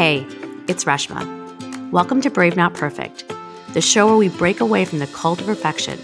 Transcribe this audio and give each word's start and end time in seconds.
Hey, 0.00 0.26
it's 0.66 0.84
Reshma. 0.84 1.90
Welcome 1.90 2.22
to 2.22 2.30
Brave 2.30 2.56
Not 2.56 2.72
Perfect, 2.72 3.30
the 3.74 3.82
show 3.82 4.06
where 4.06 4.16
we 4.16 4.30
break 4.30 4.60
away 4.60 4.86
from 4.86 4.98
the 4.98 5.06
cult 5.08 5.42
of 5.42 5.46
perfection 5.46 5.98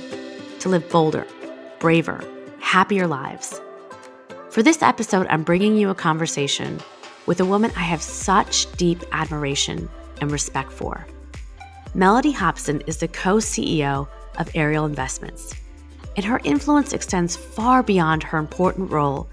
to 0.58 0.68
live 0.68 0.86
bolder, 0.90 1.26
braver, 1.78 2.22
happier 2.60 3.06
lives. 3.06 3.58
For 4.50 4.62
this 4.62 4.82
episode, 4.82 5.26
I'm 5.30 5.44
bringing 5.44 5.78
you 5.78 5.88
a 5.88 5.94
conversation 5.94 6.78
with 7.24 7.40
a 7.40 7.46
woman 7.46 7.72
I 7.74 7.84
have 7.84 8.02
such 8.02 8.70
deep 8.72 9.02
admiration 9.12 9.88
and 10.20 10.30
respect 10.30 10.72
for. 10.72 11.06
Mellody 11.94 12.34
Hobson 12.34 12.82
is 12.82 12.98
the 12.98 13.08
co 13.08 13.36
CEO 13.36 14.08
of 14.36 14.50
Ariel 14.54 14.84
Investments, 14.84 15.54
and 16.16 16.24
her 16.26 16.42
influence 16.44 16.92
extends 16.92 17.34
far 17.34 17.82
beyond 17.82 18.24
her 18.24 18.36
important 18.36 18.90
role 18.90 19.26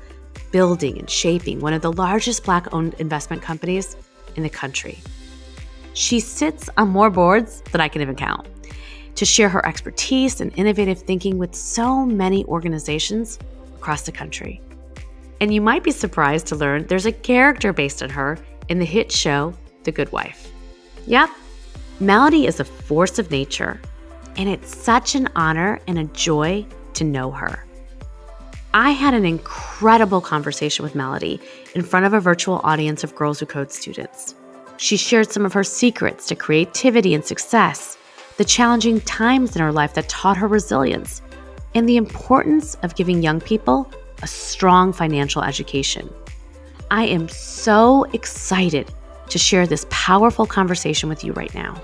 building 0.53 0.97
and 0.99 1.09
shaping 1.09 1.59
one 1.59 1.73
of 1.73 1.81
the 1.81 1.91
largest 1.91 2.45
Black 2.45 2.73
owned 2.73 2.93
investment 2.93 3.41
companies 3.41 3.97
in 4.35 4.43
the 4.43 4.49
country. 4.49 4.99
She 5.93 6.19
sits 6.19 6.69
on 6.77 6.89
more 6.89 7.09
boards 7.09 7.61
than 7.71 7.81
I 7.81 7.87
can 7.87 8.01
even 8.01 8.15
count 8.15 8.47
to 9.15 9.25
share 9.25 9.49
her 9.49 9.65
expertise 9.65 10.41
and 10.41 10.51
innovative 10.57 10.99
thinking 10.99 11.37
with 11.37 11.53
so 11.53 12.05
many 12.05 12.43
organizations 12.45 13.37
across 13.75 14.03
the 14.03 14.11
country. 14.11 14.61
And 15.39 15.53
you 15.53 15.61
might 15.61 15.83
be 15.83 15.91
surprised 15.91 16.47
to 16.47 16.55
learn 16.55 16.87
there's 16.87 17.05
a 17.05 17.11
character 17.11 17.73
based 17.73 18.01
on 18.01 18.09
her 18.09 18.37
in 18.69 18.79
the 18.79 18.85
hit 18.85 19.11
show 19.11 19.53
The 19.83 19.91
Good 19.91 20.11
Wife. 20.11 20.51
Yep, 21.05 21.29
Mellody 21.99 22.47
is 22.47 22.59
a 22.59 22.65
force 22.65 23.19
of 23.19 23.29
nature, 23.29 23.79
and 24.35 24.49
it's 24.49 24.75
such 24.75 25.15
an 25.15 25.27
honor 25.35 25.79
and 25.87 25.99
a 25.99 26.05
joy 26.05 26.65
to 26.93 27.03
know 27.03 27.29
her. 27.29 27.65
I 28.75 28.89
had 28.89 29.13
an 29.13 29.23
incredible 29.23 30.19
conversation 30.19 30.81
with 30.81 30.95
Melody 30.95 31.39
in 31.75 31.83
front 31.83 32.07
of 32.07 32.13
a 32.13 32.19
virtual 32.19 32.59
audience 32.63 33.03
of 33.03 33.13
Girls 33.13 33.39
Who 33.39 33.45
Code 33.45 33.71
students. 33.71 34.33
She 34.77 34.97
shared 34.97 35.31
some 35.31 35.45
of 35.45 35.53
her 35.53 35.63
secrets 35.63 36.25
to 36.27 36.35
creativity 36.35 37.13
and 37.13 37.23
success, 37.23 37.99
the 38.37 38.43
challenging 38.43 38.99
times 39.01 39.55
in 39.55 39.61
her 39.61 39.71
life 39.71 39.93
that 39.93 40.09
taught 40.09 40.37
her 40.37 40.47
resilience, 40.47 41.21
and 41.75 41.87
the 41.87 41.97
importance 41.97 42.73
of 42.81 42.95
giving 42.95 43.21
young 43.21 43.39
people 43.39 43.91
a 44.23 44.27
strong 44.27 44.91
financial 44.91 45.43
education. 45.43 46.11
I 46.89 47.03
am 47.05 47.29
so 47.29 48.05
excited 48.05 48.91
to 49.29 49.37
share 49.37 49.67
this 49.67 49.85
powerful 49.91 50.47
conversation 50.47 51.09
with 51.09 51.23
you 51.23 51.33
right 51.33 51.53
now. 51.53 51.79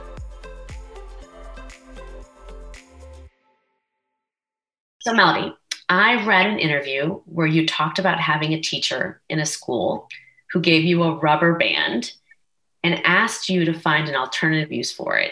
So, 5.02 5.14
Mellody, 5.14 5.54
I 5.90 6.23
read 6.23 6.45
an 6.45 6.59
interview 6.59 7.20
where 7.26 7.48
you 7.48 7.66
talked 7.66 7.98
about 7.98 8.20
having 8.20 8.54
a 8.54 8.62
teacher 8.62 9.22
in 9.28 9.40
a 9.40 9.45
school 9.45 10.08
who 10.52 10.62
gave 10.62 10.84
you 10.84 11.02
a 11.02 11.16
rubber 11.16 11.56
band 11.58 12.14
and 12.84 13.02
asked 13.06 13.50
you 13.50 13.66
to 13.66 13.73
find 13.73 14.08
an 14.08 14.16
alternative 14.16 14.72
use 14.72 14.92
for 14.92 15.17
it. 15.17 15.32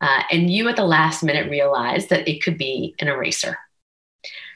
Uh, 0.00 0.22
and 0.30 0.50
you 0.50 0.68
at 0.68 0.76
the 0.76 0.84
last 0.84 1.24
minute 1.24 1.50
realized 1.50 2.10
that 2.10 2.28
it 2.28 2.42
could 2.42 2.58
be 2.58 2.94
an 2.98 3.08
eraser. 3.08 3.58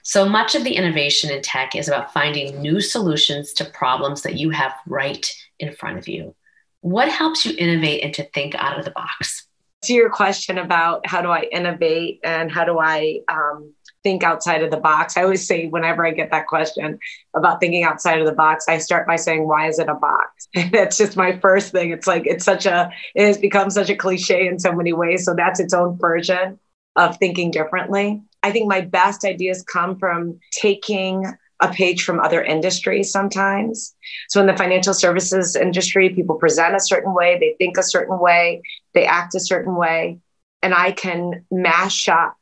So 0.04 0.28
much 0.28 0.54
of 0.54 0.64
the 0.64 0.76
innovation 0.76 1.30
in 1.30 1.42
tech 1.42 1.74
is 1.74 1.88
about 1.88 2.12
finding 2.12 2.60
new 2.60 2.80
solutions 2.80 3.52
to 3.54 3.64
problems 3.64 4.22
that 4.22 4.34
you 4.34 4.50
have 4.50 4.74
right 4.86 5.32
in 5.58 5.72
front 5.72 5.98
of 5.98 6.08
you. 6.08 6.34
What 6.80 7.08
helps 7.08 7.46
you 7.46 7.54
innovate 7.56 8.04
and 8.04 8.12
to 8.14 8.24
think 8.30 8.54
out 8.56 8.78
of 8.78 8.84
the 8.84 8.90
box? 8.90 9.46
To 9.84 9.94
your 9.94 10.10
question 10.10 10.58
about 10.58 11.06
how 11.06 11.22
do 11.22 11.30
I 11.30 11.42
innovate 11.52 12.20
and 12.22 12.50
how 12.50 12.64
do 12.64 12.78
I 12.78 13.20
um, 13.28 13.72
think 14.02 14.22
outside 14.22 14.62
of 14.62 14.70
the 14.70 14.76
box. 14.76 15.16
I 15.16 15.22
always 15.22 15.46
say, 15.46 15.68
whenever 15.68 16.06
I 16.06 16.10
get 16.10 16.30
that 16.30 16.46
question 16.46 16.98
about 17.34 17.60
thinking 17.60 17.84
outside 17.84 18.20
of 18.20 18.26
the 18.26 18.32
box, 18.32 18.66
I 18.68 18.78
start 18.78 19.06
by 19.06 19.16
saying, 19.16 19.46
why 19.46 19.68
is 19.68 19.78
it 19.78 19.88
a 19.88 19.94
box? 19.94 20.48
that's 20.72 20.96
just 20.96 21.16
my 21.16 21.38
first 21.38 21.72
thing. 21.72 21.90
It's 21.90 22.06
like, 22.06 22.26
it's 22.26 22.44
such 22.44 22.66
a, 22.66 22.90
it 23.14 23.26
has 23.26 23.38
become 23.38 23.70
such 23.70 23.90
a 23.90 23.96
cliche 23.96 24.46
in 24.46 24.58
so 24.58 24.72
many 24.72 24.92
ways. 24.92 25.24
So 25.24 25.34
that's 25.34 25.60
its 25.60 25.74
own 25.74 25.98
version 25.98 26.58
of 26.96 27.16
thinking 27.18 27.50
differently. 27.50 28.22
I 28.42 28.50
think 28.50 28.68
my 28.68 28.80
best 28.80 29.24
ideas 29.24 29.62
come 29.62 29.98
from 29.98 30.40
taking 30.52 31.24
a 31.60 31.72
page 31.72 32.02
from 32.02 32.18
other 32.18 32.42
industries 32.42 33.10
sometimes. 33.10 33.94
So 34.28 34.40
in 34.40 34.48
the 34.48 34.56
financial 34.56 34.92
services 34.92 35.54
industry, 35.54 36.10
people 36.10 36.34
present 36.34 36.74
a 36.74 36.80
certain 36.80 37.14
way, 37.14 37.38
they 37.38 37.54
think 37.56 37.78
a 37.78 37.84
certain 37.84 38.18
way, 38.18 38.62
they 38.94 39.06
act 39.06 39.36
a 39.36 39.40
certain 39.40 39.76
way. 39.76 40.18
And 40.60 40.74
I 40.74 40.90
can 40.90 41.44
mash 41.50 42.08
up 42.08 42.36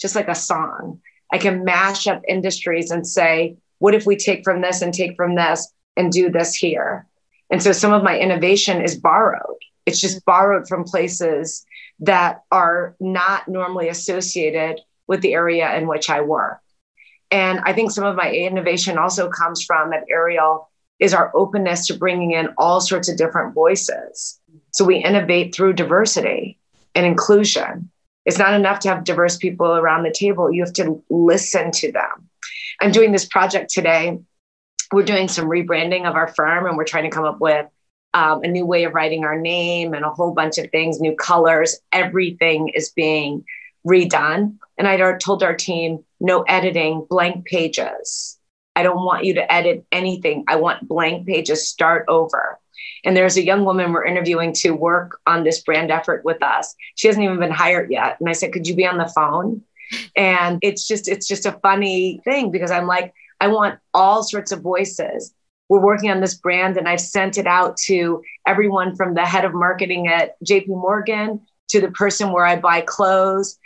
just 0.00 0.16
like 0.16 0.28
a 0.28 0.34
song. 0.34 1.00
I 1.34 1.38
can 1.38 1.64
mash 1.64 2.06
up 2.06 2.22
industries 2.28 2.92
and 2.92 3.04
say, 3.04 3.56
what 3.80 3.92
if 3.92 4.06
we 4.06 4.14
take 4.14 4.44
from 4.44 4.60
this 4.60 4.82
and 4.82 4.94
take 4.94 5.16
from 5.16 5.34
this 5.34 5.68
and 5.96 6.12
do 6.12 6.30
this 6.30 6.54
here? 6.54 7.08
And 7.50 7.60
so 7.60 7.72
some 7.72 7.92
of 7.92 8.04
my 8.04 8.16
innovation 8.16 8.80
is 8.80 8.94
borrowed. 8.94 9.58
It's 9.84 10.00
just 10.00 10.24
borrowed 10.24 10.68
from 10.68 10.84
places 10.84 11.66
that 11.98 12.44
are 12.52 12.94
not 13.00 13.48
normally 13.48 13.88
associated 13.88 14.80
with 15.08 15.22
the 15.22 15.34
area 15.34 15.76
in 15.76 15.88
which 15.88 16.08
I 16.08 16.20
work. 16.20 16.60
And 17.32 17.58
I 17.64 17.72
think 17.72 17.90
some 17.90 18.04
of 18.04 18.14
my 18.14 18.30
innovation 18.30 18.96
also 18.96 19.28
comes 19.28 19.64
from 19.64 19.92
at 19.92 20.04
Ariel 20.08 20.70
is 21.00 21.12
our 21.12 21.32
openness 21.34 21.88
to 21.88 21.98
bringing 21.98 22.30
in 22.30 22.50
all 22.58 22.80
sorts 22.80 23.08
of 23.08 23.18
different 23.18 23.54
voices. 23.54 24.38
So 24.70 24.84
we 24.84 24.98
innovate 24.98 25.52
through 25.52 25.72
diversity 25.72 26.60
and 26.94 27.04
inclusion. 27.04 27.90
It's 28.24 28.38
not 28.38 28.54
enough 28.54 28.80
to 28.80 28.88
have 28.88 29.04
diverse 29.04 29.36
people 29.36 29.66
around 29.66 30.02
the 30.02 30.12
table. 30.12 30.52
You 30.52 30.64
have 30.64 30.72
to 30.74 31.02
listen 31.10 31.70
to 31.72 31.92
them. 31.92 32.28
I'm 32.80 32.90
doing 32.90 33.12
this 33.12 33.26
project 33.26 33.70
today. 33.70 34.18
We're 34.92 35.04
doing 35.04 35.28
some 35.28 35.46
rebranding 35.46 36.06
of 36.08 36.14
our 36.14 36.28
firm 36.28 36.66
and 36.66 36.76
we're 36.76 36.84
trying 36.84 37.04
to 37.04 37.10
come 37.10 37.24
up 37.24 37.40
with 37.40 37.66
um, 38.14 38.42
a 38.44 38.48
new 38.48 38.64
way 38.64 38.84
of 38.84 38.94
writing 38.94 39.24
our 39.24 39.38
name 39.38 39.92
and 39.92 40.04
a 40.04 40.10
whole 40.10 40.32
bunch 40.32 40.58
of 40.58 40.70
things, 40.70 41.00
new 41.00 41.16
colors. 41.16 41.80
Everything 41.92 42.68
is 42.68 42.90
being 42.90 43.44
redone. 43.86 44.56
And 44.78 44.88
I 44.88 44.96
told 45.18 45.42
our 45.42 45.54
team 45.54 46.04
no 46.20 46.42
editing, 46.42 47.06
blank 47.08 47.44
pages. 47.44 48.38
I 48.76 48.82
don't 48.82 49.04
want 49.04 49.24
you 49.24 49.34
to 49.34 49.52
edit 49.52 49.86
anything. 49.92 50.44
I 50.48 50.56
want 50.56 50.88
blank 50.88 51.26
pages, 51.26 51.68
start 51.68 52.06
over. 52.08 52.58
And 53.04 53.16
there's 53.16 53.36
a 53.36 53.44
young 53.44 53.64
woman 53.64 53.92
we're 53.92 54.04
interviewing 54.04 54.52
to 54.54 54.70
work 54.70 55.20
on 55.26 55.44
this 55.44 55.62
brand 55.62 55.90
effort 55.90 56.24
with 56.24 56.42
us. 56.42 56.74
She 56.96 57.06
hasn't 57.06 57.24
even 57.24 57.38
been 57.38 57.50
hired 57.50 57.90
yet. 57.90 58.16
And 58.20 58.28
I 58.28 58.32
said, 58.32 58.52
Could 58.52 58.66
you 58.66 58.74
be 58.74 58.86
on 58.86 58.98
the 58.98 59.08
phone? 59.14 59.62
And 60.16 60.58
it's 60.62 60.86
just, 60.86 61.08
it's 61.08 61.28
just 61.28 61.46
a 61.46 61.58
funny 61.62 62.20
thing 62.24 62.50
because 62.50 62.70
I'm 62.70 62.86
like, 62.86 63.12
I 63.40 63.48
want 63.48 63.78
all 63.92 64.22
sorts 64.22 64.52
of 64.52 64.62
voices. 64.62 65.34
We're 65.68 65.84
working 65.84 66.10
on 66.10 66.20
this 66.20 66.34
brand, 66.34 66.76
and 66.76 66.88
I've 66.88 67.00
sent 67.00 67.38
it 67.38 67.46
out 67.46 67.76
to 67.86 68.22
everyone 68.46 68.96
from 68.96 69.14
the 69.14 69.24
head 69.24 69.44
of 69.44 69.54
marketing 69.54 70.08
at 70.08 70.36
JP 70.44 70.68
Morgan 70.68 71.40
to 71.68 71.80
the 71.80 71.90
person 71.90 72.32
where 72.32 72.44
I 72.44 72.56
buy 72.56 72.82
clothes 72.82 73.58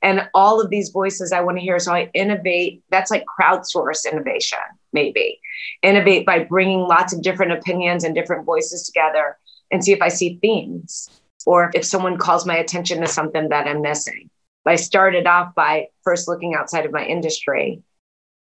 and 0.00 0.28
all 0.34 0.60
of 0.60 0.70
these 0.70 0.90
voices 0.90 1.32
I 1.32 1.40
want 1.40 1.58
to 1.58 1.62
hear. 1.62 1.78
So 1.78 1.92
I 1.92 2.10
innovate. 2.14 2.82
That's 2.90 3.10
like 3.10 3.24
crowdsource 3.38 4.10
innovation, 4.10 4.58
maybe. 4.92 5.40
Innovate 5.82 6.26
by 6.26 6.44
bringing 6.44 6.80
lots 6.80 7.12
of 7.12 7.22
different 7.22 7.52
opinions 7.52 8.04
and 8.04 8.14
different 8.14 8.44
voices 8.44 8.84
together 8.84 9.38
and 9.70 9.84
see 9.84 9.92
if 9.92 10.02
I 10.02 10.08
see 10.08 10.38
themes 10.40 11.08
or 11.46 11.70
if 11.74 11.84
someone 11.84 12.18
calls 12.18 12.46
my 12.46 12.56
attention 12.56 13.00
to 13.00 13.06
something 13.06 13.48
that 13.48 13.66
I'm 13.66 13.82
missing. 13.82 14.30
I 14.64 14.76
started 14.76 15.26
off 15.26 15.54
by 15.54 15.88
first 16.04 16.28
looking 16.28 16.54
outside 16.54 16.86
of 16.86 16.92
my 16.92 17.04
industry 17.04 17.82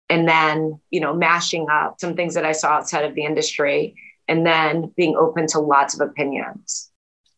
and 0.09 0.28
then, 0.28 0.79
you 0.91 1.01
know, 1.01 1.13
mashing 1.13 1.67
up 1.69 2.00
some 2.00 2.16
things 2.16 2.35
that 2.35 2.45
I 2.45 2.51
saw 2.53 2.69
outside 2.69 3.03
of 3.05 3.16
the 3.16 3.25
industry 3.25 3.95
and 4.28 4.45
then 4.45 4.94
being 4.95 5.16
open 5.16 5.47
to 5.47 5.59
lots 5.59 5.94
of 5.94 6.07
opinions. 6.07 6.91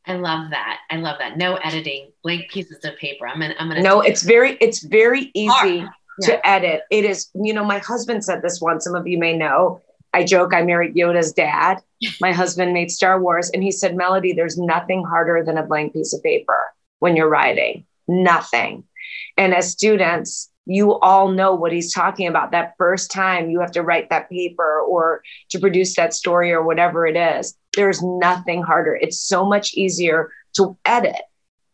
I 0.05 0.13
love 0.13 0.51
that. 0.51 0.79
I 0.89 0.97
love 0.97 1.17
that. 1.19 1.37
No 1.37 1.55
editing, 1.55 2.11
blank 2.23 2.49
pieces 2.49 2.85
of 2.85 2.95
paper. 2.97 3.27
I'm 3.27 3.41
gonna. 3.41 3.55
I'm 3.59 3.67
gonna. 3.67 3.81
No, 3.81 3.99
it's 3.99 4.23
very. 4.23 4.57
It's 4.61 4.79
very 4.79 5.31
easy 5.33 5.85
yeah. 6.21 6.41
edit. 6.43 6.81
It 6.89 7.05
is. 7.05 7.29
You 7.35 7.53
know, 7.53 7.63
my 7.63 7.79
husband 7.79 8.23
said 8.23 8.41
this 8.41 8.59
once. 8.61 8.83
Some 8.83 8.95
of 8.95 9.07
you 9.07 9.17
may 9.17 9.35
know. 9.35 9.81
I 10.13 10.23
joke. 10.23 10.53
I 10.53 10.63
married 10.63 10.95
Yoda's 10.95 11.33
dad. 11.33 11.79
My 12.21 12.31
husband 12.31 12.73
made 12.73 12.91
Star 12.91 13.21
Wars, 13.21 13.49
and 13.49 13.63
he 13.63 13.71
said, 13.71 13.95
Mellody, 13.95 14.35
there's 14.35 14.57
nothing 14.57 15.03
harder 15.03 15.43
than 15.43 15.57
a 15.57 15.65
blank 15.65 15.93
piece 15.93 16.13
of 16.13 16.23
paper 16.23 16.57
when 16.99 17.15
you're 17.15 17.29
writing. 17.29 17.85
Nothing." 18.07 18.83
And 19.37 19.53
as 19.53 19.71
students, 19.71 20.49
you 20.65 20.99
all 20.99 21.29
know 21.29 21.55
what 21.55 21.71
he's 21.71 21.93
talking 21.93 22.27
about. 22.27 22.51
That 22.51 22.73
first 22.77 23.11
time 23.11 23.49
you 23.49 23.59
have 23.59 23.71
to 23.71 23.83
write 23.83 24.09
that 24.09 24.29
paper 24.29 24.81
or 24.81 25.21
to 25.49 25.59
produce 25.59 25.95
that 25.95 26.13
story 26.13 26.51
or 26.51 26.63
whatever 26.63 27.05
it 27.05 27.15
is 27.15 27.55
there's 27.77 28.01
nothing 28.01 28.63
harder. 28.63 28.95
It's 28.95 29.19
so 29.19 29.45
much 29.45 29.73
easier 29.75 30.31
to 30.55 30.75
edit. 30.83 31.21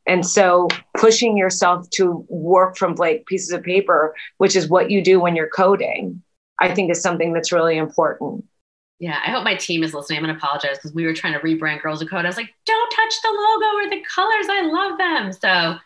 And 0.06 0.26
so 0.26 0.68
pushing 0.98 1.38
yourself 1.38 1.90
to 1.92 2.26
work 2.28 2.78
from 2.78 2.96
blank 2.96 3.26
pieces 3.26 3.52
of 3.52 3.64
paper, 3.64 4.14
which 4.38 4.56
is 4.56 4.68
what 4.68 4.92
you 4.92 5.02
do 5.02 5.20
when 5.20 5.36
you're 5.36 5.50
coding, 5.50 6.22
I 6.60 6.74
think 6.74 6.92
is 6.92 7.02
something 7.02 7.34
that's 7.34 7.52
really 7.52 7.78
important. 7.78 8.46
Yeah, 9.00 9.20
I 9.26 9.32
hope 9.32 9.44
my 9.44 9.56
team 9.56 9.84
is 9.84 9.94
listening. 9.94 10.20
I'm 10.20 10.26
going 10.26 10.36
to 10.36 10.42
apologize 10.42 10.78
because 10.78 10.94
we 10.94 11.06
were 11.06 11.14
trying 11.14 11.34
to 11.34 11.40
rebrand 11.40 11.82
Girls 11.82 12.02
Who 12.02 12.08
Code. 12.08 12.26
I 12.26 12.30
was 12.30 12.38
like, 12.38 12.54
don't 12.66 12.92
touch 12.92 13.14
the 13.22 13.30
logo 13.30 13.78
or 13.78 13.90
the 13.90 14.06
colors. 14.16 14.48
I 14.50 14.62
love 14.62 14.98
them. 14.98 15.34
So 15.34 15.78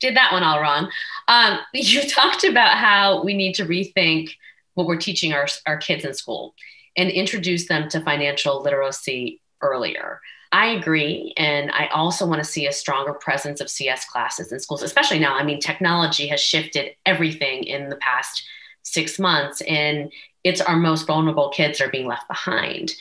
did 0.00 0.16
that 0.16 0.32
one 0.32 0.42
all 0.42 0.60
wrong. 0.60 0.90
Um, 1.28 1.58
you 1.74 2.02
talked 2.08 2.44
about 2.44 2.76
how 2.76 3.22
we 3.24 3.34
need 3.34 3.54
to 3.54 3.64
rethink 3.64 4.30
what 4.74 4.86
we're 4.86 4.96
teaching 4.96 5.32
our, 5.32 5.46
our 5.66 5.78
kids 5.78 6.04
in 6.04 6.14
school 6.14 6.54
and 6.96 7.10
introduce 7.10 7.68
them 7.68 7.88
to 7.90 8.00
financial 8.00 8.62
literacy 8.62 9.40
earlier. 9.60 10.20
I 10.52 10.66
agree. 10.66 11.32
And 11.36 11.70
I 11.72 11.88
also 11.88 12.26
want 12.26 12.42
to 12.42 12.48
see 12.48 12.66
a 12.66 12.72
stronger 12.72 13.12
presence 13.12 13.60
of 13.60 13.70
CS 13.70 14.04
classes 14.04 14.52
in 14.52 14.60
schools, 14.60 14.82
especially 14.82 15.18
now. 15.18 15.34
I 15.34 15.42
mean, 15.42 15.60
technology 15.60 16.26
has 16.28 16.40
shifted 16.40 16.92
everything 17.04 17.64
in 17.64 17.88
the 17.88 17.96
past 17.96 18.44
six 18.82 19.18
months, 19.18 19.60
and 19.62 20.12
it's 20.44 20.60
our 20.60 20.76
most 20.76 21.06
vulnerable 21.06 21.48
kids 21.48 21.80
are 21.80 21.90
being 21.90 22.06
left 22.06 22.28
behind. 22.28 22.94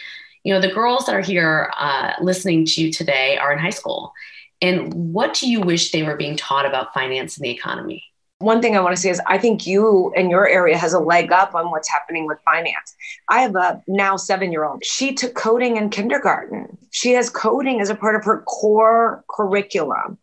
You 0.44 0.53
know, 0.53 0.62
the 0.62 0.74
girls 0.74 1.06
that 1.06 1.15
are 1.15 1.21
here 1.21 1.71
uh, 1.77 2.13
listening 2.21 2.65
to 2.65 2.81
you 2.81 2.92
today 2.92 3.38
are 3.38 3.53
in 3.53 3.59
high 3.59 3.69
school. 3.69 4.13
And 4.62 5.13
what 5.13 5.33
do 5.33 5.50
you 5.50 5.62
wish 5.62 5.91
they 5.91 6.03
were 6.03 6.15
being 6.15 6.38
taught 6.38 6.65
about 6.65 6.94
finance 6.94 7.38
and 7.38 7.45
the 7.45 7.51
economy? 7.51 8.03
One 8.40 8.62
thing 8.62 8.76
I 8.76 8.82
want 8.82 8.96
to 8.96 9.02
say 9.02 9.10
is 9.10 9.22
I 9.26 9.38
think 9.38 9.66
you 9.66 10.12
and 10.16 10.30
your 10.30 10.48
area 10.48 10.78
has 10.78 10.94
a 10.94 11.00
leg 11.00 11.32
up 11.32 11.56
on 11.56 11.72
what's 11.72 11.90
happening 11.90 12.28
with 12.28 12.38
finance. 12.44 12.94
I 13.30 13.42
have 13.42 13.56
a 13.56 13.82
now 13.88 14.18
seven 14.18 14.52
year 14.52 14.66
old. 14.66 14.84
She 14.84 15.14
took 15.14 15.36
coding 15.36 15.78
in 15.78 15.90
kindergarten. 15.90 16.78
She 16.92 17.12
has 17.12 17.30
coding 17.30 17.80
as 17.80 17.90
a 17.90 17.96
part 17.96 18.16
of 18.16 18.26
her 18.26 18.42
core 18.42 19.24
curriculum. 19.30 20.18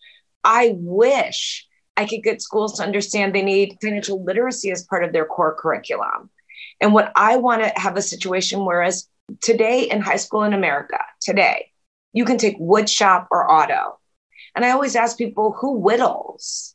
I 0.45 0.75
wish 0.77 1.67
I 1.97 2.05
could 2.05 2.23
get 2.23 2.43
schools 2.43 2.77
to 2.77 2.83
understand 2.83 3.35
they 3.35 3.43
need 3.43 3.79
financial 3.81 4.23
literacy 4.23 4.71
as 4.71 4.85
part 4.85 5.05
of 5.05 5.13
their 5.13 5.25
core 5.25 5.57
curriculum. 5.59 6.31
And 6.81 6.93
what 6.93 7.13
I 7.17 7.37
want 7.37 7.63
to 7.63 7.73
have 7.77 7.97
a 7.97 8.03
situation 8.03 8.65
whereas 8.65 9.09
today 9.41 9.85
in 9.85 10.01
high 10.01 10.17
school 10.17 10.43
in 10.43 10.53
America, 10.53 10.99
today, 11.21 11.71
you 12.13 12.25
can 12.25 12.39
take 12.39 12.57
wood 12.59 12.91
shop 12.91 13.29
or 13.31 13.51
auto. 13.51 13.99
And 14.55 14.65
I 14.65 14.71
always 14.71 14.97
ask 14.97 15.17
people 15.17 15.53
who 15.53 15.79
whittles 15.79 16.72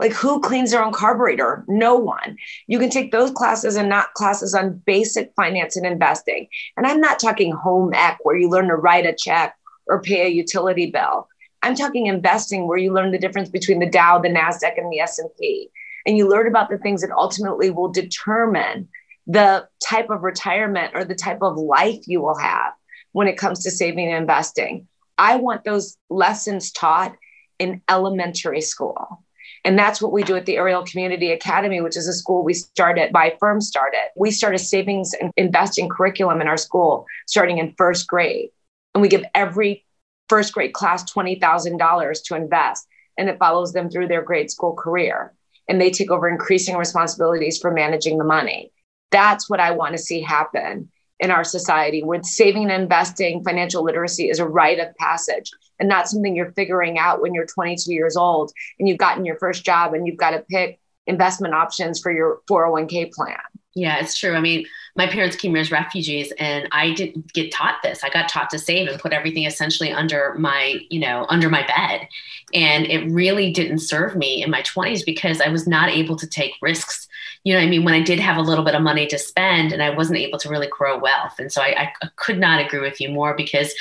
like, 0.00 0.12
who 0.12 0.40
cleans 0.40 0.70
their 0.70 0.82
own 0.82 0.94
carburetor? 0.94 1.62
No 1.68 1.94
one. 1.94 2.38
You 2.66 2.78
can 2.78 2.88
take 2.88 3.12
those 3.12 3.30
classes 3.30 3.76
and 3.76 3.88
not 3.88 4.14
classes 4.14 4.54
on 4.54 4.80
basic 4.86 5.30
finance 5.36 5.76
and 5.76 5.84
investing. 5.84 6.48
And 6.78 6.86
I'm 6.86 7.02
not 7.02 7.18
talking 7.18 7.52
home 7.52 7.92
ec, 7.92 8.16
where 8.22 8.36
you 8.36 8.48
learn 8.48 8.68
to 8.68 8.76
write 8.76 9.04
a 9.04 9.14
check 9.14 9.54
or 9.86 10.00
pay 10.00 10.24
a 10.24 10.30
utility 10.30 10.90
bill. 10.90 11.28
I'm 11.62 11.74
talking 11.74 12.06
investing, 12.06 12.66
where 12.66 12.78
you 12.78 12.94
learn 12.94 13.12
the 13.12 13.18
difference 13.18 13.50
between 13.50 13.78
the 13.78 13.90
Dow, 13.90 14.18
the 14.18 14.30
Nasdaq, 14.30 14.78
and 14.78 14.90
the 14.90 15.00
S&P, 15.00 15.70
and 16.06 16.16
you 16.16 16.26
learn 16.26 16.46
about 16.46 16.70
the 16.70 16.78
things 16.78 17.02
that 17.02 17.10
ultimately 17.10 17.68
will 17.68 17.92
determine 17.92 18.88
the 19.26 19.68
type 19.86 20.08
of 20.08 20.22
retirement 20.22 20.92
or 20.94 21.04
the 21.04 21.14
type 21.14 21.42
of 21.42 21.58
life 21.58 22.00
you 22.06 22.22
will 22.22 22.38
have 22.38 22.72
when 23.12 23.28
it 23.28 23.36
comes 23.36 23.64
to 23.64 23.70
saving 23.70 24.06
and 24.06 24.16
investing. 24.16 24.88
I 25.18 25.36
want 25.36 25.64
those 25.64 25.98
lessons 26.08 26.72
taught 26.72 27.14
in 27.58 27.82
elementary 27.86 28.62
school. 28.62 29.22
And 29.64 29.78
that's 29.78 30.00
what 30.00 30.12
we 30.12 30.22
do 30.22 30.36
at 30.36 30.46
the 30.46 30.56
Ariel 30.56 30.84
Community 30.84 31.32
Academy, 31.32 31.80
which 31.80 31.96
is 31.96 32.08
a 32.08 32.12
school 32.12 32.42
we 32.42 32.54
started 32.54 33.12
by 33.12 33.36
firm 33.38 33.60
started. 33.60 34.08
We 34.16 34.30
start 34.30 34.54
a 34.54 34.58
savings 34.58 35.14
and 35.14 35.32
investing 35.36 35.88
curriculum 35.88 36.40
in 36.40 36.48
our 36.48 36.56
school 36.56 37.06
starting 37.26 37.58
in 37.58 37.74
first 37.76 38.06
grade. 38.06 38.50
And 38.94 39.02
we 39.02 39.08
give 39.08 39.24
every 39.34 39.84
first 40.28 40.52
grade 40.52 40.72
class 40.72 41.10
$20,000 41.12 42.24
to 42.24 42.34
invest. 42.34 42.86
And 43.18 43.28
it 43.28 43.38
follows 43.38 43.72
them 43.72 43.90
through 43.90 44.08
their 44.08 44.22
grade 44.22 44.50
school 44.50 44.74
career. 44.74 45.34
And 45.68 45.80
they 45.80 45.90
take 45.90 46.10
over 46.10 46.28
increasing 46.28 46.76
responsibilities 46.76 47.58
for 47.58 47.70
managing 47.70 48.18
the 48.18 48.24
money. 48.24 48.72
That's 49.10 49.50
what 49.50 49.60
I 49.60 49.72
want 49.72 49.92
to 49.92 49.98
see 49.98 50.20
happen 50.20 50.90
in 51.20 51.30
our 51.30 51.44
society 51.44 52.02
where 52.02 52.22
saving 52.22 52.70
and 52.70 52.82
investing 52.82 53.44
financial 53.44 53.84
literacy 53.84 54.28
is 54.28 54.38
a 54.38 54.48
rite 54.48 54.80
of 54.80 54.94
passage 54.96 55.50
and 55.78 55.88
not 55.88 56.08
something 56.08 56.34
you're 56.34 56.52
figuring 56.52 56.98
out 56.98 57.20
when 57.20 57.34
you're 57.34 57.46
22 57.46 57.92
years 57.92 58.16
old 58.16 58.50
and 58.78 58.88
you've 58.88 58.98
gotten 58.98 59.24
your 59.24 59.38
first 59.38 59.64
job 59.64 59.94
and 59.94 60.06
you've 60.06 60.16
got 60.16 60.30
to 60.30 60.44
pick 60.50 60.80
investment 61.06 61.54
options 61.54 62.00
for 62.00 62.10
your 62.10 62.40
401k 62.50 63.12
plan. 63.12 63.36
Yeah, 63.74 64.00
it's 64.00 64.18
true. 64.18 64.34
I 64.34 64.40
mean, 64.40 64.66
my 64.96 65.06
parents 65.06 65.36
came 65.36 65.52
here 65.52 65.60
as 65.60 65.70
refugees 65.70 66.32
and 66.38 66.68
I 66.72 66.92
didn't 66.92 67.32
get 67.32 67.52
taught 67.52 67.76
this. 67.84 68.02
I 68.02 68.08
got 68.08 68.28
taught 68.28 68.50
to 68.50 68.58
save 68.58 68.88
and 68.88 69.00
put 69.00 69.12
everything 69.12 69.44
essentially 69.44 69.92
under 69.92 70.34
my, 70.38 70.80
you 70.90 70.98
know, 70.98 71.24
under 71.28 71.48
my 71.48 71.64
bed. 71.66 72.08
And 72.52 72.86
it 72.86 73.08
really 73.12 73.52
didn't 73.52 73.78
serve 73.78 74.16
me 74.16 74.42
in 74.42 74.50
my 74.50 74.62
20s 74.62 75.04
because 75.06 75.40
I 75.40 75.48
was 75.48 75.68
not 75.68 75.88
able 75.88 76.16
to 76.16 76.26
take 76.26 76.52
risks. 76.60 77.06
You 77.44 77.54
know, 77.54 77.60
I 77.60 77.66
mean, 77.66 77.84
when 77.84 77.94
I 77.94 78.02
did 78.02 78.20
have 78.20 78.36
a 78.36 78.42
little 78.42 78.64
bit 78.64 78.74
of 78.74 78.82
money 78.82 79.06
to 79.06 79.18
spend 79.18 79.72
and 79.72 79.82
I 79.82 79.90
wasn't 79.90 80.18
able 80.18 80.38
to 80.40 80.48
really 80.48 80.68
grow 80.68 80.98
wealth. 80.98 81.38
And 81.38 81.50
so 81.50 81.62
I, 81.62 81.90
I 82.02 82.08
could 82.16 82.38
not 82.38 82.60
agree 82.60 82.80
with 82.80 83.00
you 83.00 83.10
more 83.10 83.34
because 83.34 83.74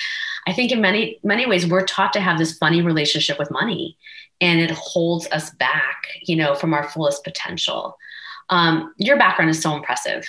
I 0.47 0.53
think 0.53 0.71
in 0.71 0.81
many, 0.81 1.19
many 1.23 1.45
ways 1.45 1.67
we're 1.67 1.85
taught 1.85 2.13
to 2.13 2.21
have 2.21 2.37
this 2.37 2.57
funny 2.57 2.81
relationship 2.81 3.37
with 3.37 3.51
money 3.51 3.97
and 4.41 4.59
it 4.61 4.71
holds 4.71 5.27
us 5.31 5.51
back, 5.51 6.07
you 6.23 6.35
know, 6.35 6.55
from 6.55 6.73
our 6.73 6.87
fullest 6.89 7.23
potential. 7.23 7.97
Um, 8.49 8.93
your 8.97 9.17
background 9.17 9.51
is 9.51 9.61
so 9.61 9.75
impressive. 9.75 10.25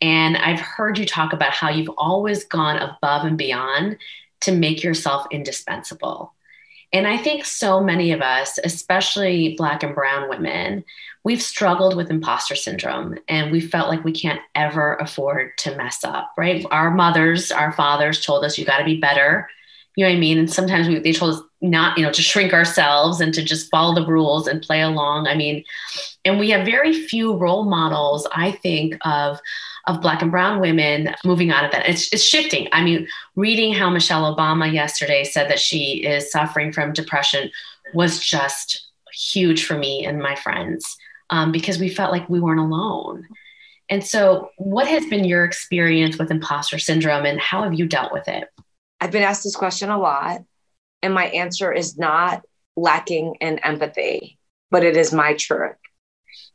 And 0.00 0.36
I've 0.36 0.60
heard 0.60 0.96
you 0.96 1.04
talk 1.04 1.32
about 1.32 1.50
how 1.50 1.70
you've 1.70 1.90
always 1.98 2.44
gone 2.44 2.76
above 2.76 3.24
and 3.26 3.36
beyond 3.36 3.98
to 4.42 4.52
make 4.52 4.82
yourself 4.82 5.26
indispensable. 5.30 6.32
And 6.92 7.06
I 7.06 7.18
think 7.18 7.44
so 7.44 7.80
many 7.82 8.12
of 8.12 8.22
us, 8.22 8.58
especially 8.64 9.54
Black 9.56 9.82
and 9.82 9.94
Brown 9.94 10.28
women, 10.28 10.84
we've 11.24 11.42
struggled 11.42 11.96
with 11.96 12.10
imposter 12.10 12.54
syndrome 12.54 13.18
and 13.28 13.52
we 13.52 13.60
felt 13.60 13.88
like 13.88 14.04
we 14.04 14.12
can't 14.12 14.40
ever 14.54 14.94
afford 14.96 15.56
to 15.58 15.76
mess 15.76 16.02
up, 16.02 16.32
right? 16.38 16.64
Our 16.70 16.90
mothers, 16.90 17.52
our 17.52 17.72
fathers 17.72 18.24
told 18.24 18.44
us, 18.44 18.56
you 18.56 18.64
got 18.64 18.78
to 18.78 18.84
be 18.84 18.98
better. 18.98 19.48
You 19.96 20.04
know 20.04 20.10
what 20.10 20.16
I 20.16 20.20
mean? 20.20 20.38
And 20.38 20.50
sometimes 20.50 20.88
we, 20.88 20.98
they 21.00 21.12
told 21.12 21.34
us 21.34 21.42
not, 21.60 21.98
you 21.98 22.04
know, 22.04 22.12
to 22.12 22.22
shrink 22.22 22.52
ourselves 22.52 23.20
and 23.20 23.34
to 23.34 23.42
just 23.42 23.70
follow 23.70 23.94
the 23.94 24.06
rules 24.06 24.46
and 24.46 24.62
play 24.62 24.80
along. 24.80 25.26
I 25.26 25.34
mean, 25.34 25.64
and 26.24 26.38
we 26.38 26.50
have 26.50 26.64
very 26.64 26.92
few 26.92 27.36
role 27.36 27.64
models, 27.64 28.26
I 28.32 28.52
think, 28.52 28.96
of 29.04 29.40
of 29.88 30.02
black 30.02 30.22
and 30.22 30.30
brown 30.30 30.60
women 30.60 31.14
moving 31.24 31.50
out 31.50 31.64
of 31.64 31.72
that. 31.72 31.88
It's, 31.88 32.12
it's 32.12 32.22
shifting. 32.22 32.68
I 32.72 32.84
mean, 32.84 33.08
reading 33.34 33.72
how 33.72 33.88
Michelle 33.90 34.36
Obama 34.36 34.70
yesterday 34.72 35.24
said 35.24 35.50
that 35.50 35.58
she 35.58 36.04
is 36.04 36.30
suffering 36.30 36.72
from 36.72 36.92
depression 36.92 37.50
was 37.94 38.20
just 38.20 38.86
huge 39.12 39.64
for 39.64 39.76
me 39.76 40.04
and 40.04 40.20
my 40.20 40.34
friends 40.36 40.96
um, 41.30 41.50
because 41.50 41.78
we 41.78 41.88
felt 41.88 42.12
like 42.12 42.28
we 42.28 42.38
weren't 42.38 42.60
alone. 42.60 43.26
And 43.88 44.06
so, 44.06 44.50
what 44.58 44.86
has 44.86 45.06
been 45.06 45.24
your 45.24 45.44
experience 45.44 46.18
with 46.18 46.30
imposter 46.30 46.78
syndrome 46.78 47.24
and 47.24 47.40
how 47.40 47.62
have 47.62 47.72
you 47.72 47.86
dealt 47.86 48.12
with 48.12 48.28
it? 48.28 48.46
I've 49.00 49.10
been 49.10 49.22
asked 49.22 49.44
this 49.44 49.56
question 49.56 49.88
a 49.88 49.98
lot, 49.98 50.42
and 51.02 51.14
my 51.14 51.26
answer 51.28 51.72
is 51.72 51.96
not 51.96 52.42
lacking 52.76 53.36
in 53.40 53.58
empathy, 53.60 54.38
but 54.70 54.84
it 54.84 54.98
is 54.98 55.14
my 55.14 55.34
truth. 55.34 55.76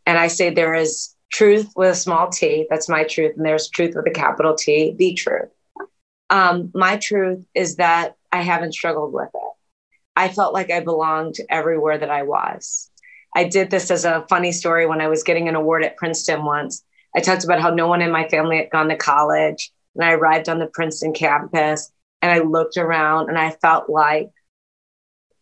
And 0.05 0.19
I 0.19 0.27
say 0.27 0.51
there 0.51 0.75
is 0.75 1.12
truth 1.33 1.73
with 1.75 1.89
a 1.89 1.95
small 1.95 2.29
t, 2.29 2.67
that's 2.69 2.87
my 2.87 3.03
truth, 3.03 3.35
and 3.35 3.45
there's 3.45 3.67
truth 3.69 3.95
with 3.95 4.07
a 4.07 4.11
capital 4.11 4.55
T, 4.55 4.95
the 4.97 5.13
truth. 5.15 5.49
Um, 6.29 6.71
my 6.73 6.97
truth 6.97 7.45
is 7.53 7.77
that 7.77 8.15
I 8.31 8.41
haven't 8.41 8.73
struggled 8.73 9.13
with 9.13 9.29
it. 9.33 9.51
I 10.15 10.29
felt 10.29 10.53
like 10.53 10.71
I 10.71 10.79
belonged 10.79 11.35
everywhere 11.49 11.97
that 11.97 12.09
I 12.09 12.21
was. 12.21 12.89
I 13.35 13.45
did 13.45 13.71
this 13.71 13.89
as 13.89 14.05
a 14.05 14.25
funny 14.29 14.51
story 14.51 14.85
when 14.85 15.01
I 15.01 15.07
was 15.07 15.23
getting 15.23 15.49
an 15.49 15.55
award 15.55 15.83
at 15.83 15.97
Princeton 15.97 16.45
once. 16.45 16.83
I 17.15 17.19
talked 17.19 17.43
about 17.43 17.61
how 17.61 17.71
no 17.71 17.87
one 17.87 18.01
in 18.01 18.11
my 18.11 18.27
family 18.27 18.57
had 18.57 18.69
gone 18.69 18.89
to 18.89 18.95
college. 18.95 19.71
And 19.95 20.03
I 20.03 20.11
arrived 20.11 20.49
on 20.49 20.59
the 20.59 20.67
Princeton 20.67 21.13
campus 21.13 21.91
and 22.21 22.31
I 22.31 22.39
looked 22.39 22.77
around 22.77 23.29
and 23.29 23.37
I 23.37 23.51
felt 23.51 23.89
like 23.89 24.29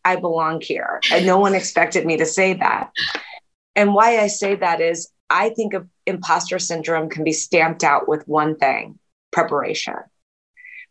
I 0.04 0.16
belong 0.16 0.62
here. 0.62 1.02
And 1.12 1.26
no 1.26 1.38
one 1.38 1.54
expected 1.54 2.06
me 2.06 2.18
to 2.18 2.26
say 2.26 2.54
that. 2.54 2.92
And 3.76 3.94
why 3.94 4.20
I 4.20 4.28
say 4.28 4.56
that 4.56 4.82
is 4.82 5.10
I 5.32 5.50
think 5.52 5.74
of 5.74 5.88
imposter 6.06 6.60
syndrome 6.60 7.10
can 7.10 7.24
be 7.24 7.32
stamped 7.32 7.84
out 7.86 8.08
with 8.08 8.28
one 8.28 8.58
thing 8.58 9.00
preparation. 9.32 9.96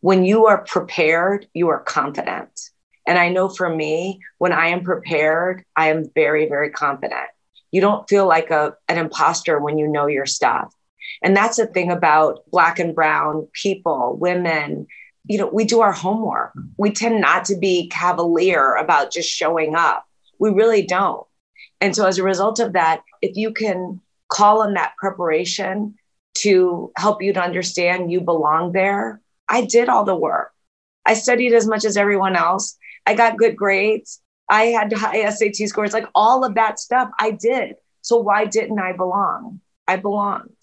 When 0.00 0.24
you 0.24 0.46
are 0.46 0.64
prepared, 0.64 1.46
you 1.52 1.68
are 1.68 1.80
confident. 1.80 2.70
And 3.06 3.18
I 3.18 3.28
know 3.28 3.50
for 3.50 3.68
me, 3.68 4.20
when 4.38 4.52
I 4.52 4.68
am 4.68 4.82
prepared, 4.82 5.62
I 5.76 5.90
am 5.90 6.10
very, 6.14 6.48
very 6.48 6.70
confident. 6.70 7.28
You 7.70 7.82
don't 7.82 8.08
feel 8.08 8.26
like 8.26 8.50
a, 8.50 8.74
an 8.88 8.96
imposter 8.96 9.58
when 9.58 9.76
you 9.76 9.86
know 9.86 10.06
your 10.06 10.24
stuff. 10.24 10.72
And 11.22 11.36
that's 11.36 11.58
the 11.58 11.66
thing 11.66 11.90
about 11.90 12.40
Black 12.50 12.78
and 12.78 12.94
Brown 12.94 13.46
people, 13.52 14.16
women. 14.18 14.86
You 15.28 15.38
know, 15.38 15.48
we 15.48 15.66
do 15.66 15.82
our 15.82 15.92
homework. 15.92 16.52
We 16.78 16.92
tend 16.92 17.20
not 17.20 17.44
to 17.46 17.58
be 17.58 17.88
cavalier 17.88 18.74
about 18.74 19.12
just 19.12 19.28
showing 19.28 19.74
up. 19.74 20.06
We 20.38 20.48
really 20.48 20.82
don't. 20.82 21.26
And 21.82 21.94
so, 21.94 22.06
as 22.06 22.18
a 22.18 22.22
result 22.22 22.58
of 22.58 22.72
that, 22.72 23.02
if 23.20 23.36
you 23.36 23.52
can 23.52 24.00
call 24.30 24.62
on 24.62 24.74
that 24.74 24.94
preparation 24.98 25.94
to 26.38 26.92
help 26.96 27.22
you 27.22 27.32
to 27.32 27.42
understand 27.42 28.10
you 28.10 28.20
belong 28.20 28.72
there, 28.72 29.20
I 29.48 29.64
did 29.66 29.88
all 29.88 30.04
the 30.04 30.16
work. 30.16 30.52
I 31.04 31.14
studied 31.14 31.52
as 31.52 31.66
much 31.66 31.84
as 31.84 31.96
everyone 31.96 32.36
else. 32.36 32.76
I 33.06 33.14
got 33.14 33.36
good 33.36 33.56
grades. 33.56 34.20
I 34.48 34.66
had 34.66 34.92
high 34.92 35.28
SAT 35.30 35.68
scores, 35.68 35.92
like 35.92 36.06
all 36.14 36.44
of 36.44 36.54
that 36.54 36.78
stuff 36.78 37.10
I 37.18 37.32
did. 37.32 37.74
So 38.02 38.16
why 38.16 38.46
didn't 38.46 38.78
I 38.78 38.92
belong? 38.92 39.60
I 39.86 39.96
belonged. 39.96 40.56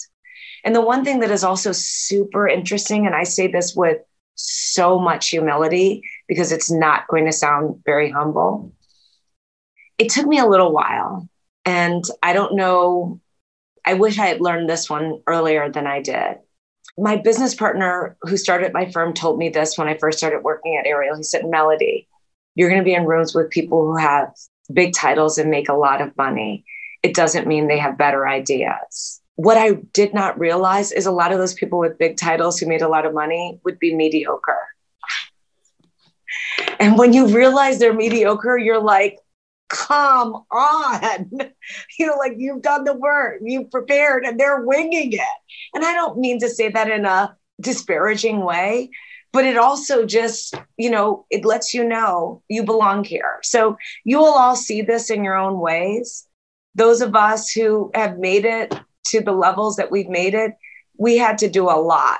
And 0.64 0.76
the 0.76 0.82
one 0.82 1.04
thing 1.04 1.20
that 1.20 1.32
is 1.32 1.44
also 1.44 1.72
super 1.72 2.48
interesting, 2.48 3.06
and 3.06 3.16
I 3.16 3.24
say 3.24 3.48
this 3.48 3.76
with 3.76 4.00
so 4.36 5.00
much 5.00 5.30
humility 5.30 6.04
because 6.28 6.52
it's 6.52 6.72
not 6.72 7.08
going 7.08 7.26
to 7.26 7.32
sound 7.32 7.82
very 7.86 8.12
humble. 8.12 8.74
It 9.98 10.10
took 10.10 10.26
me 10.28 10.40
a 10.40 10.46
little 10.46 10.72
while. 10.72 11.28
And 11.66 12.04
I 12.24 12.34
don't 12.34 12.56
know, 12.56 13.20
I 13.88 13.94
wish 13.94 14.20
I 14.20 14.26
had 14.26 14.42
learned 14.42 14.70
this 14.70 14.90
one 14.90 15.22
earlier 15.28 15.72
than 15.72 15.88
I 15.88 16.02
did. 16.02 16.40
my 16.98 17.16
business 17.16 17.56
partner 17.56 18.18
who 18.24 18.36
started 18.36 18.74
my 18.74 18.92
firm 18.92 19.14
told 19.14 19.40
me 19.40 19.48
this 19.48 19.78
when 19.78 19.88
I 19.88 19.98
first 19.98 20.18
started 20.18 20.44
working 20.44 20.76
at 20.76 20.86
Ariel. 20.86 21.16
He 21.16 21.24
said, 21.24 21.44
Mellody, 21.44 22.06
you're 22.56 22.70
going 22.70 22.82
to 22.82 22.86
be 22.86 22.96
in 22.96 23.06
rooms 23.06 23.34
with 23.34 23.50
people 23.50 23.86
who 23.86 23.96
have 23.96 24.34
big 24.74 24.94
titles 24.94 25.38
and 25.38 25.50
make 25.50 25.70
a 25.70 25.74
lot 25.74 26.02
of 26.02 26.18
money. 26.18 26.66
It 27.02 27.16
doesn't 27.16 27.48
mean 27.48 27.68
they 27.68 27.78
have 27.78 27.98
better 27.98 28.28
ideas. 28.28 29.22
What 29.36 29.58
I 29.58 29.76
did 29.94 30.14
not 30.14 30.38
realize 30.38 30.92
is 30.92 31.06
a 31.06 31.12
lot 31.12 31.32
of 31.32 31.38
those 31.38 31.54
people 31.54 31.80
with 31.80 31.98
big 31.98 32.18
titles 32.18 32.60
who 32.60 32.66
made 32.66 32.82
a 32.82 32.90
lot 32.90 33.06
of 33.06 33.14
money 33.14 33.60
would 33.64 33.80
be 33.80 33.96
mediocre. 33.96 34.68
And 36.78 36.98
when 36.98 37.14
you 37.14 37.28
realize 37.28 37.80
they're 37.80 37.94
mediocre, 37.94 38.58
you're 38.58 38.82
like, 38.82 39.20
come 39.70 40.44
on. 40.52 41.32
You 42.00 42.08
know, 42.08 42.16
like 42.16 42.36
you've 42.38 42.62
done 42.62 42.86
the 42.86 42.94
work, 42.94 43.40
you've 43.44 43.70
prepared, 43.70 44.24
and 44.24 44.40
they're 44.40 44.62
winging 44.62 45.12
it. 45.12 45.38
And 45.74 45.84
I 45.84 45.94
don't 45.94 46.18
mean 46.18 46.40
to 46.40 46.50
say 46.50 46.70
that 46.70 46.90
in 46.90 47.04
a 47.04 47.36
disparaging 47.60 48.46
way, 48.46 48.90
but 49.34 49.44
it 49.44 49.58
also 49.58 50.06
just, 50.06 50.56
you 50.78 50.90
know, 50.90 51.26
it 51.30 51.44
lets 51.44 51.74
you 51.74 51.84
know 51.84 52.42
you 52.48 52.64
belong 52.64 53.04
here. 53.04 53.40
So 53.44 53.78
you 54.06 54.20
will 54.20 54.34
all 54.34 54.56
see 54.56 54.82
this 54.82 55.10
in 55.10 55.24
your 55.24 55.36
own 55.36 55.60
ways. 55.60 56.26
Those 56.76 57.02
of 57.02 57.16
us 57.16 57.52
who 57.52 57.92
have 57.94 58.18
made 58.18 58.46
it 58.46 58.74
to 59.08 59.22
the 59.22 59.34
levels 59.34 59.76
that 59.76 59.92
we've 59.92 60.10
made 60.10 60.34
it, 60.34 60.54
we 60.98 61.18
had 61.18 61.38
to 61.40 61.50
do 61.50 61.66
a 61.66 61.82
lot. 61.82 62.20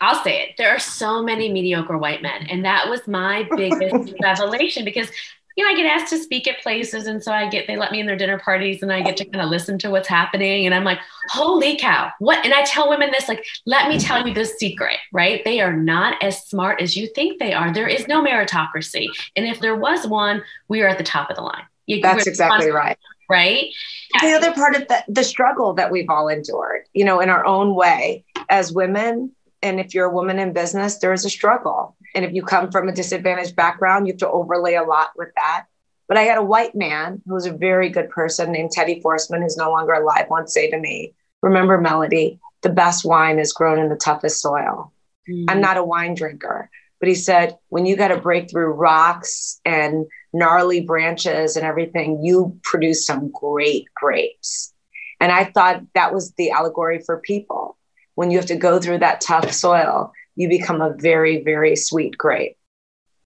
I'll 0.00 0.22
say 0.22 0.42
it. 0.42 0.50
There 0.58 0.74
are 0.74 0.78
so 0.78 1.22
many 1.22 1.50
mediocre 1.50 1.96
white 1.96 2.20
men. 2.20 2.46
And 2.50 2.64
that 2.64 2.88
was 2.90 3.06
my 3.08 3.48
biggest 3.56 4.14
revelation 4.22 4.84
because 4.84 5.08
you 5.56 5.64
know, 5.64 5.70
I 5.70 5.74
get 5.74 5.86
asked 5.86 6.12
to 6.12 6.18
speak 6.18 6.46
at 6.46 6.60
places. 6.60 7.06
And 7.06 7.22
so 7.22 7.32
I 7.32 7.48
get, 7.48 7.66
they 7.66 7.76
let 7.76 7.90
me 7.90 7.98
in 7.98 8.06
their 8.06 8.16
dinner 8.16 8.38
parties 8.38 8.82
and 8.82 8.92
I 8.92 9.00
get 9.00 9.16
to 9.16 9.24
kind 9.24 9.42
of 9.42 9.48
listen 9.48 9.78
to 9.78 9.90
what's 9.90 10.06
happening. 10.06 10.66
And 10.66 10.74
I'm 10.74 10.84
like, 10.84 10.98
holy 11.30 11.76
cow, 11.78 12.12
what? 12.18 12.44
And 12.44 12.52
I 12.52 12.62
tell 12.64 12.90
women 12.90 13.10
this, 13.10 13.26
like, 13.26 13.44
let 13.64 13.88
me 13.88 13.98
tell 13.98 14.26
you 14.26 14.34
the 14.34 14.44
secret, 14.44 14.98
right? 15.12 15.42
They 15.44 15.60
are 15.60 15.74
not 15.74 16.22
as 16.22 16.46
smart 16.46 16.82
as 16.82 16.94
you 16.94 17.06
think 17.08 17.38
they 17.38 17.54
are. 17.54 17.72
There 17.72 17.88
is 17.88 18.06
no 18.06 18.22
meritocracy. 18.22 19.08
And 19.34 19.46
if 19.46 19.60
there 19.60 19.76
was 19.76 20.06
one, 20.06 20.42
we 20.68 20.82
are 20.82 20.88
at 20.88 20.98
the 20.98 21.04
top 21.04 21.30
of 21.30 21.36
the 21.36 21.42
line. 21.42 21.64
You, 21.86 22.02
That's 22.02 22.26
exactly 22.26 22.70
right. 22.70 22.98
Right. 23.28 23.72
The 24.20 24.32
other 24.34 24.52
part 24.52 24.76
of 24.76 24.86
the, 24.88 25.04
the 25.08 25.24
struggle 25.24 25.72
that 25.74 25.90
we've 25.90 26.08
all 26.10 26.28
endured, 26.28 26.82
you 26.92 27.04
know, 27.04 27.20
in 27.20 27.28
our 27.28 27.44
own 27.44 27.74
way 27.74 28.24
as 28.48 28.72
women, 28.72 29.32
and 29.62 29.80
if 29.80 29.94
you're 29.94 30.06
a 30.06 30.14
woman 30.14 30.38
in 30.38 30.52
business, 30.52 30.98
there 30.98 31.12
is 31.12 31.24
a 31.24 31.30
struggle. 31.30 31.96
And 32.16 32.24
if 32.24 32.32
you 32.32 32.42
come 32.42 32.72
from 32.72 32.88
a 32.88 32.92
disadvantaged 32.92 33.54
background, 33.54 34.06
you 34.06 34.14
have 34.14 34.20
to 34.20 34.30
overlay 34.30 34.74
a 34.74 34.82
lot 34.82 35.10
with 35.16 35.28
that. 35.36 35.66
But 36.08 36.16
I 36.16 36.22
had 36.22 36.38
a 36.38 36.42
white 36.42 36.74
man 36.74 37.20
who 37.26 37.34
was 37.34 37.44
a 37.44 37.52
very 37.52 37.90
good 37.90 38.08
person 38.08 38.50
named 38.50 38.70
Teddy 38.72 39.02
Forstmann, 39.02 39.42
who's 39.42 39.58
no 39.58 39.70
longer 39.70 39.92
alive, 39.92 40.26
once 40.30 40.54
say 40.54 40.70
to 40.70 40.78
me, 40.78 41.12
Remember, 41.42 41.78
Mellody, 41.78 42.38
the 42.62 42.70
best 42.70 43.04
wine 43.04 43.38
is 43.38 43.52
grown 43.52 43.78
in 43.78 43.90
the 43.90 43.96
toughest 43.96 44.40
soil. 44.40 44.92
Mm-hmm. 45.28 45.44
I'm 45.50 45.60
not 45.60 45.76
a 45.76 45.84
wine 45.84 46.14
drinker, 46.14 46.70
but 47.00 47.08
he 47.08 47.14
said, 47.14 47.58
when 47.68 47.84
you 47.84 47.96
got 47.96 48.08
to 48.08 48.18
break 48.18 48.50
through 48.50 48.72
rocks 48.72 49.60
and 49.66 50.06
gnarly 50.32 50.80
branches 50.80 51.56
and 51.56 51.66
everything, 51.66 52.24
you 52.24 52.58
produce 52.62 53.04
some 53.04 53.30
great 53.30 53.84
grapes. 53.94 54.72
And 55.20 55.30
I 55.30 55.44
thought 55.44 55.82
that 55.94 56.14
was 56.14 56.32
the 56.32 56.50
allegory 56.50 57.00
for 57.04 57.18
people 57.18 57.76
when 58.14 58.30
you 58.30 58.38
have 58.38 58.46
to 58.46 58.56
go 58.56 58.80
through 58.80 58.98
that 58.98 59.20
tough 59.20 59.52
soil, 59.52 60.12
you 60.36 60.48
become 60.48 60.80
a 60.80 60.94
very, 60.94 61.42
very 61.42 61.74
sweet 61.74 62.16
grape. 62.16 62.56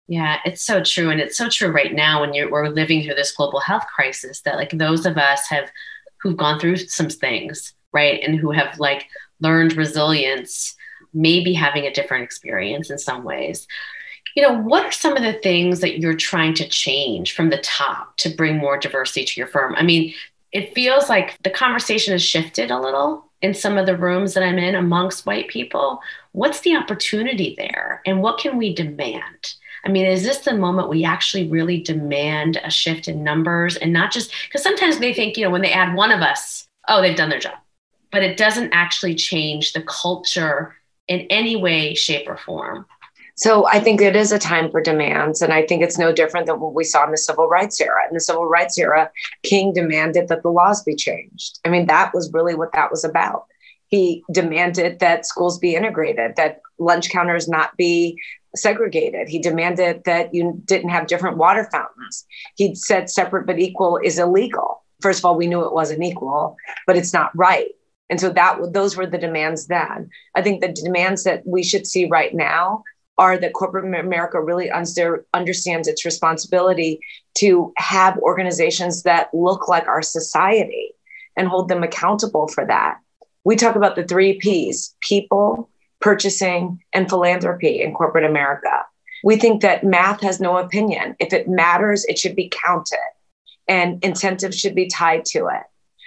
Yeah, 0.09 0.39
it's 0.45 0.63
so 0.63 0.83
true. 0.83 1.11
And 1.11 1.21
it's 1.21 1.37
so 1.37 1.49
true 1.49 1.71
right 1.71 1.95
now 1.95 2.21
when 2.21 2.35
you're, 2.35 2.51
we're 2.51 2.69
living 2.69 3.05
through 3.05 3.15
this 3.15 3.33
global 3.33 3.61
health 3.61 3.85
crisis 3.95 4.41
that 4.41 4.57
like 4.57 4.71
those 4.71 5.07
of 5.07 5.17
us 5.17 5.47
have 5.49 5.71
who've 6.21 6.37
gone 6.37 6.59
through 6.59 6.77
some 6.77 7.09
things, 7.09 7.75
right? 7.93 8.21
And 8.23 8.39
who 8.39 8.51
have 8.51 8.79
like 8.79 9.07
learned 9.41 9.77
resilience, 9.77 10.75
maybe 11.15 11.53
having 11.53 11.87
a 11.87 11.93
different 11.93 12.25
experience 12.25 12.91
in 12.91 12.99
some 12.99 13.25
ways. 13.25 13.67
You 14.37 14.43
know, 14.43 14.59
what 14.59 14.85
are 14.85 14.93
some 14.93 15.17
of 15.17 15.23
the 15.23 15.41
things 15.41 15.81
that 15.81 15.99
you're 15.99 16.15
trying 16.15 16.55
to 16.55 16.69
change 16.69 17.35
from 17.35 17.51
the 17.51 17.59
top 17.59 18.17
to 18.19 18.31
bring 18.31 18.59
more 18.59 18.79
diversity 18.79 19.25
to 19.25 19.41
your 19.41 19.49
firm? 19.49 19.75
I 19.77 19.83
mean, 19.83 20.15
it 20.53 20.75
feels 20.75 21.09
like 21.09 21.41
the 21.43 21.51
conversation 21.51 22.13
has 22.13 22.23
shifted 22.23 22.71
a 22.71 22.81
little 22.81 23.30
in 23.43 23.55
some 23.55 23.79
of 23.79 23.87
the 23.87 23.97
rooms 23.97 24.35
that 24.35 24.43
I'm 24.43 24.59
in 24.59 24.75
amongst 24.75 25.27
white 25.27 25.49
people, 25.49 26.01
what's 26.33 26.61
the 26.61 26.77
opportunity 26.77 27.55
there 27.57 28.03
and 28.07 28.23
what 28.23 28.39
can 28.39 28.57
we 28.57 28.75
demand? 28.75 29.55
I 29.85 29.89
mean, 29.89 30.05
is 30.05 30.23
this 30.23 30.39
the 30.39 30.55
moment 30.55 30.91
we 30.91 31.05
actually 31.05 31.49
really 31.49 31.81
demand 31.81 32.61
a 32.63 32.71
shift 32.71 33.09
in 33.09 33.25
numbers 33.25 33.77
and 33.77 33.93
not 33.93 34.13
just 34.13 34.33
because 34.47 34.63
sometimes 34.63 34.99
they 34.99 35.15
think, 35.15 35.37
you 35.37 35.45
know, 35.45 35.51
when 35.51 35.63
they 35.63 35.73
add 35.73 35.95
one 35.95 36.13
of 36.13 36.21
us, 36.21 36.67
oh, 36.89 37.01
they've 37.01 37.17
done 37.17 37.31
their 37.31 37.41
job. 37.41 37.55
But 38.13 38.23
it 38.23 38.37
doesn't 38.37 38.73
actually 38.73 39.15
change 39.15 39.73
the 39.73 39.83
culture 39.83 40.75
in 41.09 41.21
any 41.31 41.57
way, 41.57 41.95
shape, 41.95 42.29
or 42.29 42.37
form. 42.37 42.87
So 43.37 43.67
I 43.67 43.81
think 43.81 44.01
it 44.01 44.17
is 44.17 44.33
a 44.33 44.39
time 44.39 44.71
for 44.71 44.81
demands. 44.81 45.43
And 45.43 45.53
I 45.53 45.67
think 45.67 45.83
it's 45.83 45.99
no 45.99 46.13
different 46.13 46.47
than 46.47 46.61
what 46.61 46.75
we 46.75 46.85
saw 46.85 47.05
in 47.05 47.11
the 47.11 47.17
civil 47.17 47.49
rights 47.49 47.81
era. 47.81 48.01
In 48.09 48.15
the 48.15 48.21
civil 48.21 48.47
rights 48.47 48.79
era, 48.79 49.11
King 49.43 49.73
demanded 49.73 50.29
that 50.29 50.43
the 50.43 50.51
laws 50.51 50.83
be 50.83 50.95
changed. 50.95 51.59
I 51.65 51.69
mean, 51.69 51.87
that 51.87 52.13
was 52.15 52.33
really 52.33 52.55
what 52.55 52.73
that 52.73 52.91
was 52.91 53.05
about. 53.05 53.47
He 53.89 54.23
demanded 54.31 55.01
that 55.01 55.27
schools 55.27 55.59
be 55.59 55.75
integrated, 55.75 56.37
that 56.37 56.61
lunch 56.79 57.11
counters 57.11 57.49
not 57.49 57.77
be 57.77 58.21
segregated. 58.55 59.29
He 59.29 59.39
demanded 59.39 60.05
that 60.05 60.35
you 60.35 60.61
didn't 60.65 60.91
have 60.91 61.07
different 61.07 61.37
water 61.37 61.69
fountains. 61.71 62.25
He 62.57 62.75
said 62.75 63.11
separate 63.11 63.47
but 63.47 63.59
equal 63.59 63.97
is 63.97 64.19
illegal. 64.19 64.85
First 65.01 65.21
of 65.21 65.25
all, 65.25 65.37
we 65.37 65.47
knew 65.47 65.65
it 65.65 65.73
wasn't 65.73 66.03
equal, 66.03 66.57
but 66.87 66.97
it's 66.97 67.13
not 67.13 67.37
right. 67.37 67.69
And 68.11 68.21
so 68.21 68.31
that 68.31 68.59
those 68.73 68.97
were 68.97 69.07
the 69.07 69.19
demands 69.19 69.69
then. 69.69 70.11
I 70.35 70.43
think 70.43 70.61
the 70.61 70.73
demands 70.73 71.25
that 71.25 71.47
we 71.47 71.63
should 71.63 71.87
see 71.87 72.07
right 72.07 72.35
now 72.35 72.83
are 73.21 73.37
that 73.37 73.53
corporate 73.53 73.85
America 73.85 74.43
really 74.43 74.71
under, 74.71 75.27
understands 75.35 75.87
its 75.87 76.07
responsibility 76.07 76.99
to 77.35 77.71
have 77.77 78.17
organizations 78.19 79.03
that 79.03 79.29
look 79.35 79.69
like 79.69 79.87
our 79.87 80.01
society 80.01 80.95
and 81.37 81.47
hold 81.47 81.69
them 81.69 81.83
accountable 81.83 82.49
for 82.49 82.67
that. 82.67 82.99
We 83.45 83.57
talk 83.57 83.77
about 83.77 83.95
the 83.95 84.05
three 84.05 84.39
P's 84.39 84.97
people, 85.01 85.69
purchasing, 86.01 86.83
and 86.95 87.11
philanthropy 87.11 87.83
in 87.83 87.93
corporate 87.93 88.25
America. 88.25 88.87
We 89.23 89.37
think 89.37 89.61
that 89.61 89.85
math 89.85 90.23
has 90.23 90.41
no 90.41 90.57
opinion. 90.57 91.15
If 91.21 91.35
it 91.35 91.47
matters, 91.47 92.07
it 92.07 92.19
should 92.19 92.35
be 92.35 92.51
counted 92.65 92.97
and 93.69 94.03
incentives 94.03 94.59
should 94.59 94.75
be 94.75 94.89
tied 94.89 95.27
to 95.27 95.49
it. 95.49 95.63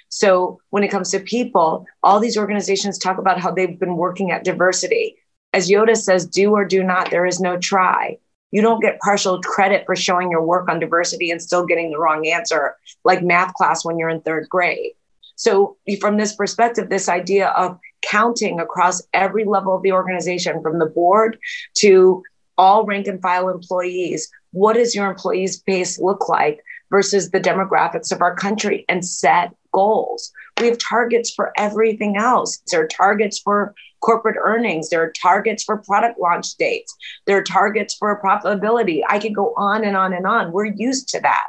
So 0.10 0.60
when 0.72 0.84
it 0.84 0.90
comes 0.90 1.12
to 1.12 1.20
people, 1.20 1.86
all 2.02 2.20
these 2.20 2.38
organizations 2.38 2.98
talk 2.98 3.20
about 3.20 3.40
how 3.40 3.52
they've 3.52 3.80
been 3.80 3.98
working 3.98 4.32
at 4.32 4.44
diversity 4.44 5.18
as 5.54 5.70
Yoda 5.70 5.96
says, 5.96 6.26
do 6.26 6.52
or 6.52 6.66
do 6.66 6.84
not, 6.84 7.12
there 7.12 7.26
is 7.26 7.40
no 7.40 7.58
try. 7.58 8.18
You 8.52 8.62
don't 8.62 8.82
get 8.82 9.00
partial 9.00 9.42
credit 9.42 9.86
for 9.86 9.96
showing 9.96 10.30
your 10.30 10.44
work 10.44 10.70
on 10.70 10.80
diversity 10.80 11.32
and 11.32 11.42
still 11.42 11.66
getting 11.66 11.92
the 11.92 11.98
wrong 11.98 12.28
answer, 12.28 12.76
like 13.04 13.24
math 13.24 13.54
class 13.56 13.84
when 13.84 13.98
you're 13.98 14.10
in 14.10 14.22
third 14.22 14.48
grade. 14.50 14.92
So, 15.36 15.78
from 16.00 16.18
this 16.18 16.36
perspective, 16.36 16.90
this 16.90 17.10
idea 17.10 17.48
of 17.50 17.80
counting 18.04 18.60
across 18.60 19.02
every 19.14 19.46
level 19.46 19.76
of 19.76 19.82
the 19.82 19.92
organization, 19.92 20.62
from 20.62 20.78
the 20.78 20.86
board 20.86 21.40
to 21.80 22.24
all 22.58 22.86
rank 22.86 23.08
and 23.08 23.22
file 23.22 23.50
employees, 23.50 24.30
what 24.52 24.74
does 24.74 24.94
your 24.94 25.10
employees 25.10 25.60
base 25.60 26.00
look 26.00 26.30
like 26.30 26.64
versus 26.92 27.32
the 27.32 27.40
demographics 27.40 28.12
of 28.12 28.22
our 28.22 28.36
country 28.36 28.86
and 28.88 29.04
set 29.04 29.56
goals? 29.72 30.32
We 30.60 30.68
have 30.68 30.78
targets 30.78 31.34
for 31.34 31.52
everything 31.58 32.18
else. 32.18 32.62
There 32.72 32.84
are 32.84 32.88
targets 32.88 33.40
for 33.40 33.74
corporate 34.02 34.38
earnings. 34.40 34.90
There 34.90 35.02
are 35.02 35.12
targets 35.12 35.64
for 35.64 35.78
product 35.78 36.20
launch 36.20 36.56
dates. 36.56 36.96
There 37.26 37.38
are 37.38 37.44
targets 37.44 37.96
for 37.96 38.22
profitability. 38.22 39.02
I 39.08 39.20
could 39.20 39.34
go 39.34 39.54
on 39.58 39.84
and 39.84 39.98
on 39.98 40.14
and 40.14 40.28
on. 40.28 40.52
We're 40.52 40.66
used 40.66 41.10
to 41.10 41.20
that. 41.22 41.48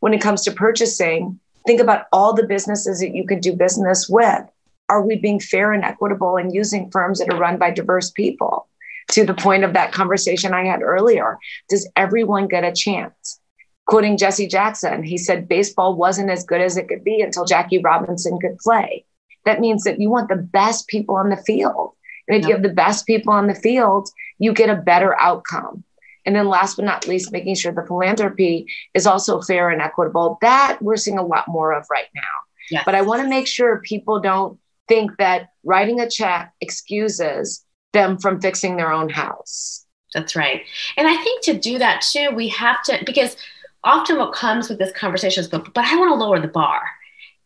When 0.00 0.12
it 0.12 0.20
comes 0.20 0.42
to 0.42 0.52
purchasing, 0.52 1.40
think 1.66 1.80
about 1.80 2.06
all 2.12 2.34
the 2.34 2.46
businesses 2.46 3.00
that 3.00 3.14
you 3.14 3.26
could 3.26 3.40
do 3.40 3.54
business 3.54 4.08
with. 4.08 4.42
Are 4.88 5.02
we 5.02 5.16
being 5.16 5.40
fair 5.40 5.72
and 5.72 5.84
equitable 5.84 6.36
and 6.36 6.54
using 6.54 6.90
firms 6.90 7.18
that 7.18 7.32
are 7.32 7.38
run 7.38 7.58
by 7.58 7.70
diverse 7.70 8.10
people? 8.10 8.68
To 9.12 9.24
the 9.24 9.34
point 9.34 9.64
of 9.64 9.72
that 9.72 9.92
conversation 9.92 10.52
I 10.52 10.66
had 10.66 10.82
earlier, 10.82 11.38
does 11.68 11.88
everyone 11.96 12.46
get 12.46 12.64
a 12.64 12.72
chance? 12.72 13.40
Quoting 13.88 14.16
Jesse 14.16 14.46
Jackson, 14.46 15.02
he 15.02 15.18
said 15.18 15.48
baseball 15.48 15.96
wasn't 15.96 16.30
as 16.30 16.44
good 16.44 16.60
as 16.60 16.76
it 16.76 16.88
could 16.88 17.02
be 17.02 17.20
until 17.20 17.44
Jackie 17.44 17.78
Robinson 17.82 18.38
could 18.38 18.58
play 18.58 19.04
that 19.48 19.60
means 19.60 19.84
that 19.84 19.98
you 19.98 20.10
want 20.10 20.28
the 20.28 20.36
best 20.36 20.88
people 20.88 21.16
on 21.16 21.30
the 21.30 21.36
field. 21.36 21.94
And 22.28 22.36
if 22.36 22.46
you 22.46 22.52
have 22.52 22.62
the 22.62 22.68
best 22.68 23.06
people 23.06 23.32
on 23.32 23.46
the 23.46 23.54
field, 23.54 24.10
you 24.38 24.52
get 24.52 24.68
a 24.68 24.76
better 24.76 25.18
outcome. 25.18 25.84
And 26.26 26.36
then 26.36 26.48
last 26.48 26.76
but 26.76 26.84
not 26.84 27.08
least, 27.08 27.32
making 27.32 27.54
sure 27.54 27.72
the 27.72 27.86
philanthropy 27.86 28.66
is 28.92 29.06
also 29.06 29.40
fair 29.40 29.70
and 29.70 29.80
equitable. 29.80 30.36
That 30.42 30.76
we're 30.82 30.96
seeing 30.96 31.16
a 31.16 31.24
lot 31.24 31.48
more 31.48 31.72
of 31.72 31.86
right 31.90 32.08
now. 32.14 32.22
Yes. 32.70 32.82
But 32.84 32.94
I 32.94 33.00
want 33.00 33.22
to 33.22 33.28
make 33.28 33.46
sure 33.46 33.80
people 33.80 34.20
don't 34.20 34.58
think 34.86 35.12
that 35.16 35.48
writing 35.64 36.00
a 36.00 36.10
check 36.10 36.52
excuses 36.60 37.64
them 37.94 38.18
from 38.18 38.42
fixing 38.42 38.76
their 38.76 38.92
own 38.92 39.08
house. 39.08 39.86
That's 40.12 40.36
right. 40.36 40.60
And 40.98 41.08
I 41.08 41.16
think 41.16 41.42
to 41.44 41.54
do 41.54 41.78
that 41.78 42.02
too, 42.02 42.30
we 42.34 42.48
have 42.48 42.82
to, 42.84 43.02
because 43.06 43.36
often 43.84 44.18
what 44.18 44.32
comes 44.32 44.68
with 44.68 44.78
this 44.78 44.92
conversation 44.92 45.42
is, 45.42 45.48
but, 45.48 45.72
but 45.74 45.84
I 45.84 45.96
want 45.96 46.10
to 46.10 46.14
lower 46.14 46.40
the 46.40 46.48
bar. 46.48 46.82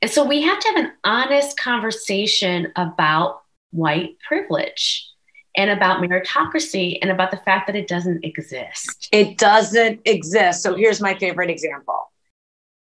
And 0.00 0.10
so 0.10 0.24
we 0.24 0.42
have 0.42 0.58
to 0.58 0.68
have 0.68 0.76
an 0.76 0.92
honest 1.04 1.56
conversation 1.56 2.72
about 2.76 3.42
white 3.70 4.16
privilege 4.26 5.08
and 5.56 5.70
about 5.70 6.02
meritocracy 6.02 6.98
and 7.02 7.10
about 7.10 7.30
the 7.30 7.36
fact 7.38 7.66
that 7.66 7.76
it 7.76 7.86
doesn't 7.86 8.24
exist. 8.24 9.08
It 9.12 9.38
doesn't 9.38 10.00
exist. 10.04 10.62
So 10.62 10.74
here's 10.74 11.00
my 11.00 11.14
favorite 11.18 11.50
example 11.50 12.10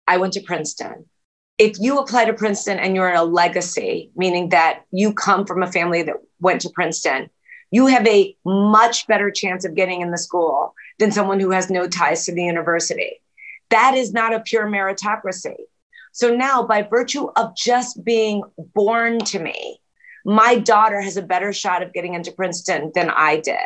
I 0.07 0.17
went 0.17 0.33
to 0.35 0.41
Princeton. 0.41 1.07
If 1.59 1.79
you 1.79 1.99
apply 1.99 2.25
to 2.25 2.33
Princeton 2.33 2.79
and 2.79 2.95
you're 2.95 3.11
in 3.11 3.17
a 3.17 3.25
legacy, 3.25 4.11
meaning 4.17 4.49
that 4.49 4.85
you 4.91 5.13
come 5.13 5.45
from 5.45 5.63
a 5.63 5.71
family 5.71 6.03
that 6.03 6.17
went 6.41 6.63
to 6.63 6.71
Princeton, 6.71 7.29
you 7.71 7.87
have 7.87 8.07
a 8.07 8.35
much 8.45 9.07
better 9.07 9.31
chance 9.31 9.65
of 9.65 9.75
getting 9.75 10.01
in 10.01 10.11
the 10.11 10.19
school 10.19 10.75
than 10.99 11.13
someone 11.13 11.39
who 11.39 11.51
has 11.51 11.71
no 11.71 11.87
ties 11.87 12.25
to 12.25 12.35
the 12.35 12.43
university. 12.43 13.21
That 13.71 13.95
is 13.95 14.13
not 14.13 14.35
a 14.35 14.41
pure 14.41 14.67
meritocracy. 14.67 15.57
So 16.13 16.35
now, 16.35 16.65
by 16.65 16.83
virtue 16.83 17.29
of 17.37 17.57
just 17.57 18.05
being 18.05 18.43
born 18.75 19.19
to 19.27 19.39
me, 19.39 19.81
my 20.25 20.59
daughter 20.59 21.01
has 21.01 21.17
a 21.17 21.23
better 21.23 21.53
shot 21.53 21.83
of 21.83 21.93
getting 21.93 22.15
into 22.15 22.33
Princeton 22.33 22.93
than 22.95 23.11
I 23.11 23.41
did. 23.41 23.57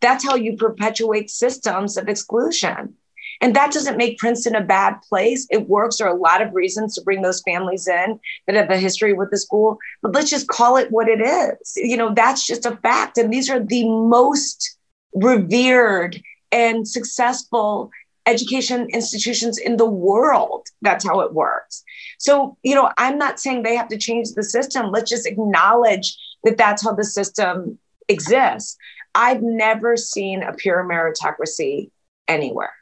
That's 0.00 0.24
how 0.24 0.34
you 0.34 0.56
perpetuate 0.56 1.30
systems 1.30 1.96
of 1.96 2.08
exclusion. 2.08 2.94
And 3.40 3.56
that 3.56 3.72
doesn't 3.72 3.96
make 3.96 4.18
Princeton 4.18 4.54
a 4.54 4.62
bad 4.62 4.96
place. 5.08 5.46
It 5.50 5.68
works. 5.68 5.98
There 5.98 6.06
are 6.06 6.16
a 6.16 6.20
lot 6.20 6.42
of 6.42 6.54
reasons 6.54 6.94
to 6.94 7.02
bring 7.02 7.22
those 7.22 7.42
families 7.42 7.88
in 7.88 8.18
that 8.46 8.56
have 8.56 8.70
a 8.70 8.78
history 8.78 9.12
with 9.12 9.30
the 9.30 9.38
school, 9.38 9.78
but 10.02 10.14
let's 10.14 10.30
just 10.30 10.48
call 10.48 10.76
it 10.76 10.90
what 10.90 11.08
it 11.08 11.20
is. 11.20 11.72
You 11.76 11.96
know, 11.96 12.12
that's 12.14 12.46
just 12.46 12.66
a 12.66 12.76
fact. 12.76 13.18
And 13.18 13.32
these 13.32 13.50
are 13.50 13.60
the 13.60 13.88
most 13.88 14.76
revered 15.14 16.20
and 16.52 16.86
successful 16.86 17.90
education 18.26 18.88
institutions 18.90 19.58
in 19.58 19.76
the 19.76 19.88
world. 19.88 20.68
That's 20.82 21.06
how 21.06 21.20
it 21.20 21.34
works. 21.34 21.84
So, 22.18 22.56
you 22.62 22.74
know, 22.74 22.90
I'm 22.96 23.18
not 23.18 23.38
saying 23.38 23.62
they 23.62 23.76
have 23.76 23.88
to 23.88 23.98
change 23.98 24.32
the 24.32 24.42
system. 24.42 24.90
Let's 24.90 25.10
just 25.10 25.26
acknowledge 25.26 26.16
that 26.44 26.56
that's 26.56 26.82
how 26.82 26.92
the 26.92 27.04
system 27.04 27.78
exists. 28.08 28.76
I've 29.14 29.42
never 29.42 29.96
seen 29.96 30.42
a 30.42 30.52
pure 30.52 30.84
meritocracy 30.84 31.90
anywhere. 32.28 32.72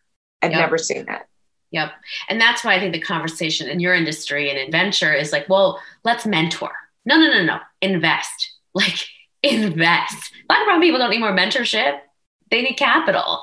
I've 0.41 0.53
yep. 0.53 0.61
never 0.61 0.79
seen 0.79 1.07
that. 1.07 1.29
Yep. 1.73 1.91
And 2.29 2.41
that's 2.41 2.65
why 2.65 2.75
I 2.75 2.81
think 2.81 2.93
the 2.93 3.01
conversation 3.01 3.69
in 3.69 3.81
your 3.81 3.95
industry 3.95 4.51
and 4.51 4.59
in 4.59 4.71
venture 4.71 5.13
is 5.13 5.33
like, 5.33 5.49
well, 5.49 5.81
let's 6.05 6.27
mentor. 6.27 6.73
No, 7.05 7.17
no, 7.17 7.31
no, 7.31 7.45
no. 7.45 7.59
Invest. 7.81 8.51
Like 8.75 9.01
invest. 9.43 10.33
Black 10.49 10.61
and 10.61 10.67
brown 10.67 10.81
people 10.81 10.99
don't 10.99 11.11
need 11.11 11.21
more 11.21 11.37
mentorship. 11.37 11.99
They 12.51 12.63
need 12.63 12.77
capital. 12.77 13.43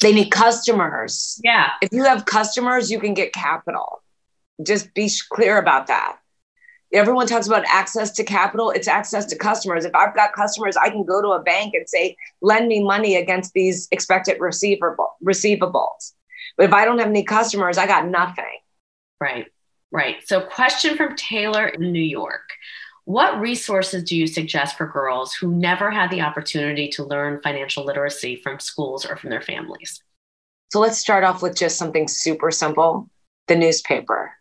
They 0.00 0.12
need 0.12 0.30
customers. 0.30 1.40
Yeah. 1.44 1.70
If 1.82 1.92
you 1.92 2.04
have 2.04 2.24
customers, 2.24 2.90
you 2.90 3.00
can 3.00 3.14
get 3.14 3.32
capital. 3.32 4.02
Just 4.62 4.92
be 4.94 5.10
clear 5.30 5.58
about 5.58 5.86
that. 5.88 6.18
Everyone 6.92 7.26
talks 7.26 7.46
about 7.46 7.64
access 7.68 8.10
to 8.12 8.24
capital. 8.24 8.70
It's 8.70 8.88
access 8.88 9.24
to 9.26 9.36
customers. 9.36 9.84
If 9.84 9.94
I've 9.94 10.14
got 10.14 10.32
customers, 10.32 10.76
I 10.76 10.90
can 10.90 11.04
go 11.04 11.22
to 11.22 11.28
a 11.28 11.42
bank 11.42 11.74
and 11.74 11.88
say, 11.88 12.16
lend 12.40 12.66
me 12.66 12.82
money 12.82 13.14
against 13.14 13.52
these 13.52 13.86
expected 13.92 14.40
receivable, 14.40 15.14
receivables. 15.24 16.12
But 16.56 16.66
if 16.66 16.72
I 16.72 16.84
don't 16.84 16.98
have 16.98 17.08
any 17.08 17.22
customers, 17.22 17.78
I 17.78 17.86
got 17.86 18.08
nothing. 18.08 18.58
Right, 19.20 19.46
right. 19.92 20.16
So, 20.24 20.40
question 20.40 20.96
from 20.96 21.14
Taylor 21.14 21.68
in 21.68 21.92
New 21.92 22.02
York 22.02 22.50
What 23.04 23.40
resources 23.40 24.04
do 24.04 24.16
you 24.16 24.26
suggest 24.26 24.76
for 24.76 24.86
girls 24.86 25.34
who 25.34 25.54
never 25.54 25.90
had 25.90 26.10
the 26.10 26.20
opportunity 26.20 26.88
to 26.90 27.04
learn 27.04 27.40
financial 27.42 27.84
literacy 27.84 28.36
from 28.36 28.60
schools 28.60 29.04
or 29.04 29.16
from 29.16 29.30
their 29.30 29.42
families? 29.42 30.02
So, 30.70 30.80
let's 30.80 30.98
start 30.98 31.24
off 31.24 31.42
with 31.42 31.56
just 31.56 31.78
something 31.78 32.06
super 32.06 32.50
simple 32.50 33.10
the 33.48 33.56
newspaper 33.56 34.32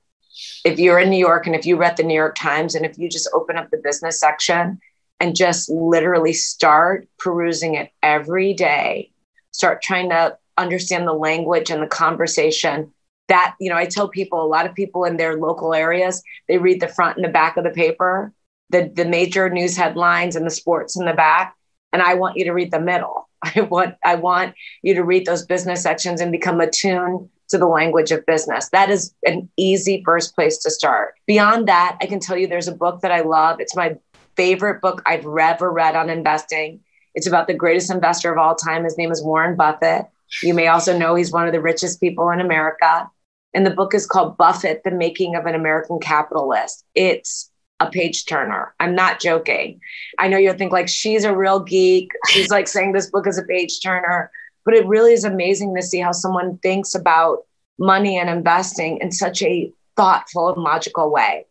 if 0.64 0.80
you're 0.80 1.00
in 1.00 1.10
New 1.10 1.18
York 1.18 1.48
and 1.48 1.56
if 1.56 1.66
you 1.66 1.76
read 1.76 1.98
the 1.98 2.04
New 2.04 2.14
York 2.14 2.36
Times 2.36 2.76
and 2.76 2.86
if 2.86 2.98
you 2.98 3.10
just 3.10 3.30
open 3.34 3.58
up 3.58 3.70
the 3.70 3.78
business 3.78 4.20
section 4.20 4.80
and 5.20 5.36
just 5.36 5.70
literally 5.70 6.34
start 6.34 7.08
perusing 7.18 7.76
it 7.76 7.92
every 8.02 8.54
day, 8.54 9.12
start 9.52 9.82
trying 9.82 10.10
to 10.10 10.38
understand 10.58 11.08
the 11.08 11.14
language 11.14 11.70
and 11.70 11.82
the 11.82 11.88
conversation. 11.88 12.94
That, 13.28 13.56
you 13.60 13.70
know, 13.70 13.76
I 13.76 13.86
tell 13.86 14.08
people, 14.08 14.44
a 14.44 14.48
lot 14.48 14.66
of 14.66 14.74
people 14.74 15.04
in 15.04 15.18
their 15.18 15.38
local 15.38 15.74
areas, 15.74 16.24
they 16.48 16.58
read 16.58 16.80
the 16.80 16.88
front 16.88 17.18
and 17.18 17.26
the 17.26 17.30
back 17.30 17.58
of 17.58 17.64
the 17.64 17.70
paper, 17.70 18.34
the, 18.70 18.92
the 18.94 19.06
major 19.06 19.50
news 19.50 19.76
headlines 19.76 20.36
and 20.36 20.46
the 20.46 20.52
sports 20.52 20.98
in 20.98 21.06
the 21.06 21.14
back. 21.14 21.56
And 21.92 22.02
I 22.02 22.14
want 22.14 22.38
you 22.38 22.46
to 22.46 22.54
read 22.54 22.72
the 22.72 22.80
middle. 22.80 23.28
I 23.42 23.62
want 23.62 23.96
I 24.04 24.16
want 24.16 24.56
you 24.82 24.94
to 24.96 25.04
read 25.04 25.26
those 25.26 25.46
business 25.46 25.82
sections 25.82 26.22
and 26.22 26.32
become 26.32 26.60
attuned 26.60 27.30
to 27.50 27.58
the 27.58 27.68
language 27.68 28.12
of 28.12 28.26
business. 28.26 28.70
That 28.70 28.90
is 28.90 29.14
an 29.26 29.50
easy 29.58 30.04
first 30.06 30.36
place 30.36 30.58
to 30.60 30.70
start. 30.70 31.16
Beyond 31.26 31.68
that, 31.68 31.98
I 32.02 32.06
can 32.06 32.20
tell 32.20 32.38
you 32.38 32.48
there's 32.48 32.68
a 32.68 32.76
book 32.76 33.02
that 33.02 33.12
I 33.12 33.22
love. 33.22 33.60
It's 33.60 33.76
my 33.76 33.98
favorite 34.36 34.82
book 34.82 35.02
I've 35.06 35.26
ever 35.26 35.72
read 35.72 35.96
on 35.96 36.10
investing. 36.10 36.82
It's 37.16 37.28
about 37.28 37.48
the 37.48 37.54
greatest 37.54 37.90
investor 37.90 38.32
of 38.32 38.38
all 38.38 38.56
time. 38.56 38.84
His 38.84 38.98
name 38.98 39.12
is 39.12 39.24
Warren 39.24 39.56
Buffett. 39.56 40.06
You 40.44 40.54
may 40.54 40.68
also 40.68 40.98
know 40.98 41.16
he's 41.16 41.32
one 41.32 41.48
of 41.48 41.54
the 41.54 41.62
richest 41.62 42.00
people 42.00 42.30
in 42.30 42.40
America. 42.40 43.10
And 43.54 43.66
the 43.66 43.72
book 43.72 43.96
is 43.96 44.06
called 44.06 44.38
Buffett, 44.38 44.84
The 44.84 44.92
Making 44.92 45.36
of 45.36 45.46
an 45.46 45.56
American 45.56 46.00
Capitalist. 46.00 46.86
It's 46.94 47.50
a 47.80 47.90
page 47.90 48.26
turner. 48.26 48.74
I'm 48.80 48.96
not 48.96 49.20
joking. 49.20 49.80
I 50.18 50.28
know 50.28 50.38
you'll 50.38 50.58
think 50.58 50.72
like 50.72 50.90
she's 50.90 51.24
a 51.24 51.36
real 51.36 51.60
geek. 51.60 52.12
She's 52.30 52.50
like 52.50 52.68
saying 52.68 52.92
this 52.92 53.10
book 53.10 53.28
is 53.28 53.38
a 53.38 53.44
page 53.44 53.82
turner. 53.82 54.32
But 54.66 54.74
it 54.74 54.86
really 54.86 55.14
is 55.14 55.24
amazing 55.24 55.76
to 55.76 55.82
see 55.82 56.00
how 56.00 56.12
someone 56.12 56.58
thinks 56.58 56.94
about 56.94 57.40
money 57.80 58.20
and 58.20 58.30
investing 58.30 58.98
in 59.02 59.12
such 59.12 59.42
a 59.42 59.72
thoughtful 59.96 60.54
and 60.54 60.62
logical 60.62 61.12
way. 61.12 61.46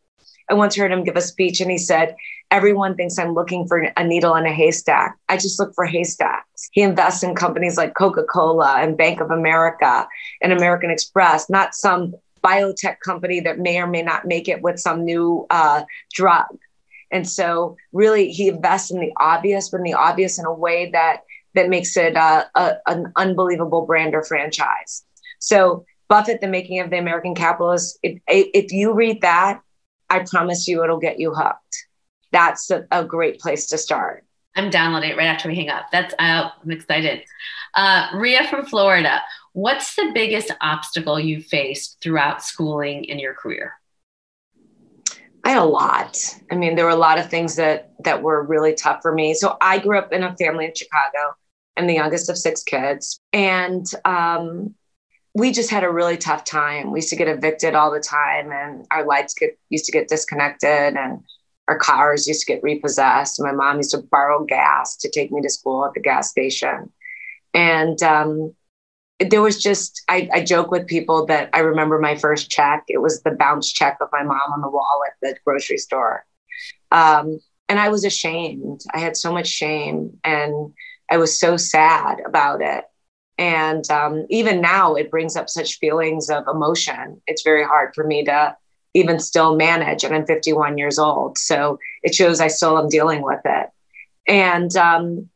I 0.50 0.54
once 0.54 0.76
heard 0.76 0.92
him 0.92 1.04
give 1.04 1.16
a 1.16 1.20
speech 1.20 1.60
and 1.60 1.70
he 1.70 1.78
said, 1.78 2.14
Everyone 2.50 2.94
thinks 2.94 3.18
I'm 3.18 3.34
looking 3.34 3.68
for 3.68 3.92
a 3.94 4.04
needle 4.04 4.34
in 4.34 4.46
a 4.46 4.52
haystack. 4.52 5.18
I 5.28 5.36
just 5.36 5.58
look 5.58 5.74
for 5.74 5.84
haystacks. 5.84 6.70
He 6.72 6.80
invests 6.80 7.22
in 7.22 7.34
companies 7.34 7.76
like 7.76 7.94
Coca 7.94 8.22
Cola 8.22 8.76
and 8.78 8.96
Bank 8.96 9.20
of 9.20 9.30
America 9.30 10.08
and 10.40 10.52
American 10.52 10.90
Express, 10.90 11.50
not 11.50 11.74
some 11.74 12.14
biotech 12.42 13.00
company 13.00 13.40
that 13.40 13.58
may 13.58 13.80
or 13.80 13.86
may 13.86 14.02
not 14.02 14.26
make 14.26 14.48
it 14.48 14.62
with 14.62 14.78
some 14.78 15.04
new 15.04 15.46
uh, 15.50 15.82
drug. 16.12 16.46
And 17.10 17.28
so, 17.28 17.76
really, 17.92 18.30
he 18.30 18.48
invests 18.48 18.90
in 18.90 19.00
the 19.00 19.12
obvious, 19.16 19.70
but 19.70 19.78
in 19.78 19.84
the 19.84 19.94
obvious 19.94 20.38
in 20.38 20.44
a 20.44 20.52
way 20.52 20.90
that 20.90 21.22
that 21.54 21.68
makes 21.68 21.96
it 21.96 22.16
uh, 22.16 22.44
a, 22.54 22.74
an 22.86 23.12
unbelievable 23.16 23.84
brand 23.86 24.14
or 24.14 24.22
franchise. 24.22 25.04
So 25.38 25.84
Buffett, 26.08 26.40
The 26.40 26.46
Making 26.48 26.80
of 26.80 26.90
the 26.90 26.98
American 26.98 27.34
Capitalist, 27.34 27.98
if, 28.02 28.20
if 28.28 28.72
you 28.72 28.92
read 28.92 29.22
that, 29.22 29.60
I 30.10 30.20
promise 30.20 30.68
you 30.68 30.82
it'll 30.82 30.98
get 30.98 31.18
you 31.18 31.34
hooked. 31.34 31.86
That's 32.32 32.70
a, 32.70 32.86
a 32.90 33.04
great 33.04 33.40
place 33.40 33.66
to 33.68 33.78
start. 33.78 34.24
I'm 34.56 34.70
downloading 34.70 35.10
it 35.10 35.16
right 35.16 35.26
after 35.26 35.48
we 35.48 35.54
hang 35.54 35.68
up. 35.68 35.86
That's 35.92 36.14
uh, 36.18 36.50
I'm 36.62 36.70
excited. 36.70 37.22
Uh, 37.74 38.08
Ria 38.14 38.46
from 38.48 38.66
Florida, 38.66 39.20
what's 39.58 39.96
the 39.96 40.12
biggest 40.14 40.52
obstacle 40.60 41.18
you 41.18 41.40
faced 41.40 41.98
throughout 42.00 42.44
schooling 42.44 43.04
in 43.04 43.18
your 43.18 43.34
career? 43.34 43.74
I 45.44 45.50
had 45.50 45.58
a 45.58 45.64
lot. 45.64 46.16
I 46.50 46.54
mean, 46.54 46.76
there 46.76 46.84
were 46.84 46.92
a 46.92 46.96
lot 46.96 47.18
of 47.18 47.28
things 47.28 47.56
that 47.56 47.90
that 48.04 48.22
were 48.22 48.42
really 48.44 48.74
tough 48.74 49.00
for 49.02 49.12
me. 49.12 49.34
So 49.34 49.56
I 49.60 49.78
grew 49.78 49.98
up 49.98 50.12
in 50.12 50.22
a 50.22 50.36
family 50.36 50.66
in 50.66 50.74
Chicago. 50.74 51.34
I'm 51.76 51.88
the 51.88 51.94
youngest 51.94 52.28
of 52.28 52.38
six 52.38 52.62
kids, 52.62 53.20
and 53.32 53.84
um, 54.04 54.74
we 55.34 55.50
just 55.50 55.70
had 55.70 55.84
a 55.84 55.90
really 55.90 56.16
tough 56.16 56.44
time. 56.44 56.92
We 56.92 56.98
used 56.98 57.10
to 57.10 57.16
get 57.16 57.28
evicted 57.28 57.74
all 57.74 57.90
the 57.90 58.00
time, 58.00 58.52
and 58.52 58.86
our 58.92 59.04
lights 59.04 59.34
get 59.34 59.58
used 59.70 59.86
to 59.86 59.92
get 59.92 60.08
disconnected, 60.08 60.96
and 60.96 61.20
our 61.66 61.78
cars 61.78 62.28
used 62.28 62.46
to 62.46 62.52
get 62.52 62.62
repossessed. 62.62 63.42
My 63.42 63.52
mom 63.52 63.78
used 63.78 63.90
to 63.90 63.98
borrow 63.98 64.44
gas 64.44 64.96
to 64.98 65.10
take 65.10 65.32
me 65.32 65.40
to 65.42 65.50
school 65.50 65.84
at 65.84 65.94
the 65.94 66.00
gas 66.00 66.30
station, 66.30 66.92
and 67.54 68.00
um, 68.02 68.54
there 69.20 69.42
was 69.42 69.60
just 69.60 70.02
I, 70.08 70.28
I, 70.32 70.44
joke 70.44 70.70
with 70.70 70.86
people 70.86 71.26
that 71.26 71.50
I 71.52 71.60
remember 71.60 71.98
my 71.98 72.14
first 72.14 72.50
check. 72.50 72.84
It 72.88 73.02
was 73.02 73.22
the 73.22 73.32
bounce 73.32 73.70
check 73.72 73.98
of 74.00 74.08
my 74.12 74.22
mom 74.22 74.52
on 74.52 74.60
the 74.60 74.70
wall 74.70 75.02
at 75.06 75.14
the 75.20 75.36
grocery 75.44 75.78
store, 75.78 76.24
um, 76.92 77.40
and 77.68 77.80
I 77.80 77.88
was 77.88 78.04
ashamed. 78.04 78.82
I 78.94 78.98
had 78.98 79.16
so 79.16 79.32
much 79.32 79.48
shame, 79.48 80.18
and 80.22 80.72
I 81.10 81.16
was 81.16 81.38
so 81.38 81.56
sad 81.56 82.18
about 82.24 82.62
it. 82.62 82.84
And 83.38 83.88
um, 83.90 84.26
even 84.30 84.60
now, 84.60 84.94
it 84.94 85.10
brings 85.10 85.36
up 85.36 85.48
such 85.48 85.78
feelings 85.78 86.28
of 86.28 86.44
emotion. 86.48 87.20
It's 87.26 87.42
very 87.42 87.64
hard 87.64 87.94
for 87.94 88.04
me 88.04 88.24
to 88.24 88.56
even 88.94 89.18
still 89.18 89.56
manage, 89.56 90.04
and 90.04 90.14
I'm 90.14 90.26
51 90.26 90.78
years 90.78 90.98
old, 90.98 91.38
so 91.38 91.78
it 92.02 92.14
shows 92.14 92.40
I 92.40 92.48
still 92.48 92.78
am 92.78 92.88
dealing 92.88 93.22
with 93.22 93.40
it. 93.44 93.68
And 94.26 94.74
um, 94.76 95.28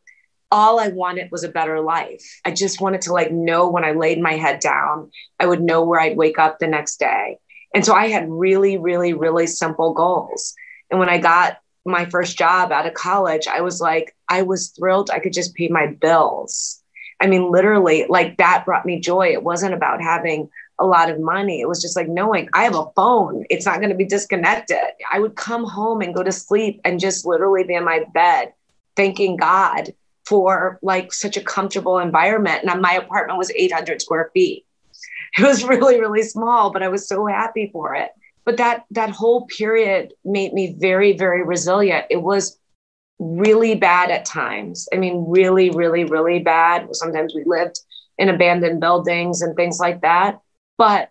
all 0.52 0.78
I 0.78 0.88
wanted 0.88 1.32
was 1.32 1.42
a 1.42 1.48
better 1.48 1.80
life. 1.80 2.40
I 2.44 2.52
just 2.52 2.80
wanted 2.80 3.00
to 3.02 3.12
like 3.12 3.32
know 3.32 3.68
when 3.68 3.84
I 3.84 3.92
laid 3.92 4.20
my 4.20 4.34
head 4.34 4.60
down, 4.60 5.10
I 5.40 5.46
would 5.46 5.62
know 5.62 5.82
where 5.82 5.98
I'd 5.98 6.16
wake 6.16 6.38
up 6.38 6.58
the 6.58 6.66
next 6.66 7.00
day. 7.00 7.38
And 7.74 7.84
so 7.84 7.94
I 7.94 8.08
had 8.08 8.30
really, 8.30 8.76
really, 8.76 9.14
really 9.14 9.46
simple 9.46 9.94
goals. 9.94 10.54
And 10.90 11.00
when 11.00 11.08
I 11.08 11.16
got 11.16 11.58
my 11.86 12.04
first 12.04 12.36
job 12.36 12.70
out 12.70 12.86
of 12.86 12.92
college, 12.92 13.48
I 13.48 13.62
was 13.62 13.80
like, 13.80 14.14
I 14.28 14.42
was 14.42 14.68
thrilled 14.68 15.10
I 15.10 15.20
could 15.20 15.32
just 15.32 15.54
pay 15.54 15.68
my 15.68 15.86
bills. 15.86 16.82
I 17.18 17.28
mean, 17.28 17.50
literally, 17.50 18.04
like 18.08 18.36
that 18.36 18.66
brought 18.66 18.84
me 18.84 19.00
joy. 19.00 19.28
It 19.32 19.42
wasn't 19.42 19.74
about 19.74 20.02
having 20.02 20.50
a 20.78 20.84
lot 20.84 21.08
of 21.08 21.18
money. 21.18 21.62
It 21.62 21.68
was 21.68 21.80
just 21.80 21.96
like 21.96 22.08
knowing 22.08 22.50
I 22.52 22.64
have 22.64 22.74
a 22.74 22.90
phone, 22.94 23.44
it's 23.48 23.64
not 23.64 23.78
going 23.78 23.90
to 23.90 23.96
be 23.96 24.04
disconnected. 24.04 24.76
I 25.10 25.18
would 25.18 25.36
come 25.36 25.64
home 25.64 26.02
and 26.02 26.14
go 26.14 26.22
to 26.22 26.32
sleep 26.32 26.80
and 26.84 27.00
just 27.00 27.24
literally 27.24 27.64
be 27.64 27.74
in 27.74 27.84
my 27.84 28.04
bed 28.12 28.52
thanking 28.96 29.36
God 29.38 29.94
for 30.26 30.78
like 30.82 31.12
such 31.12 31.36
a 31.36 31.42
comfortable 31.42 31.98
environment. 31.98 32.64
And 32.64 32.80
my 32.80 32.94
apartment 32.94 33.38
was 33.38 33.50
800 33.50 34.00
square 34.00 34.30
feet. 34.32 34.64
It 35.38 35.44
was 35.44 35.64
really, 35.64 36.00
really 36.00 36.22
small, 36.22 36.70
but 36.70 36.82
I 36.82 36.88
was 36.88 37.08
so 37.08 37.26
happy 37.26 37.70
for 37.72 37.94
it. 37.94 38.10
But 38.44 38.56
that 38.56 38.84
that 38.90 39.10
whole 39.10 39.46
period 39.46 40.12
made 40.24 40.52
me 40.52 40.74
very, 40.78 41.16
very 41.16 41.44
resilient. 41.44 42.06
It 42.10 42.22
was 42.22 42.58
really 43.18 43.76
bad 43.76 44.10
at 44.10 44.24
times. 44.24 44.88
I 44.92 44.96
mean, 44.96 45.24
really, 45.28 45.70
really, 45.70 46.04
really 46.04 46.40
bad. 46.40 46.94
Sometimes 46.94 47.34
we 47.34 47.44
lived 47.46 47.78
in 48.18 48.28
abandoned 48.28 48.80
buildings 48.80 49.42
and 49.42 49.54
things 49.54 49.78
like 49.78 50.02
that. 50.02 50.40
But 50.76 51.10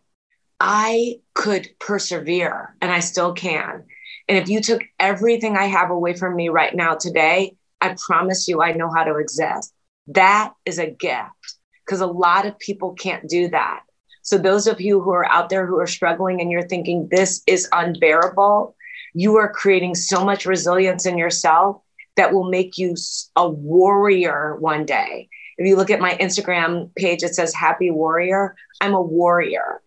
I 0.59 1.19
could 1.33 1.69
persevere 1.79 2.75
and 2.81 2.91
I 2.91 2.99
still 2.99 3.33
can. 3.33 3.85
And 4.27 4.37
if 4.37 4.49
you 4.49 4.61
took 4.61 4.83
everything 4.99 5.57
I 5.57 5.65
have 5.65 5.89
away 5.89 6.13
from 6.13 6.35
me 6.35 6.49
right 6.49 6.75
now 6.75 6.95
today, 6.95 7.55
I 7.81 7.95
promise 8.07 8.47
you, 8.47 8.61
I 8.61 8.73
know 8.73 8.91
how 8.93 9.03
to 9.03 9.17
exist. 9.17 9.73
That 10.07 10.53
is 10.65 10.79
a 10.79 10.89
gift 10.89 11.55
because 11.85 12.01
a 12.01 12.07
lot 12.07 12.45
of 12.45 12.57
people 12.59 12.93
can't 12.93 13.27
do 13.27 13.49
that. 13.49 13.81
So, 14.23 14.37
those 14.37 14.67
of 14.67 14.79
you 14.79 15.01
who 15.01 15.11
are 15.11 15.25
out 15.25 15.49
there 15.49 15.65
who 15.65 15.79
are 15.79 15.87
struggling 15.87 16.41
and 16.41 16.51
you're 16.51 16.67
thinking 16.67 17.07
this 17.09 17.41
is 17.47 17.67
unbearable, 17.71 18.75
you 19.13 19.35
are 19.37 19.51
creating 19.51 19.95
so 19.95 20.23
much 20.23 20.45
resilience 20.45 21.05
in 21.05 21.17
yourself 21.17 21.81
that 22.17 22.33
will 22.33 22.49
make 22.49 22.77
you 22.77 22.95
a 23.35 23.49
warrior 23.49 24.57
one 24.59 24.85
day. 24.85 25.27
If 25.57 25.67
you 25.67 25.75
look 25.75 25.89
at 25.89 25.99
my 25.99 26.15
Instagram 26.15 26.93
page, 26.95 27.23
it 27.23 27.35
says 27.35 27.53
Happy 27.53 27.89
Warrior. 27.89 28.55
I'm 28.79 28.93
a 28.93 29.01
warrior. 29.01 29.81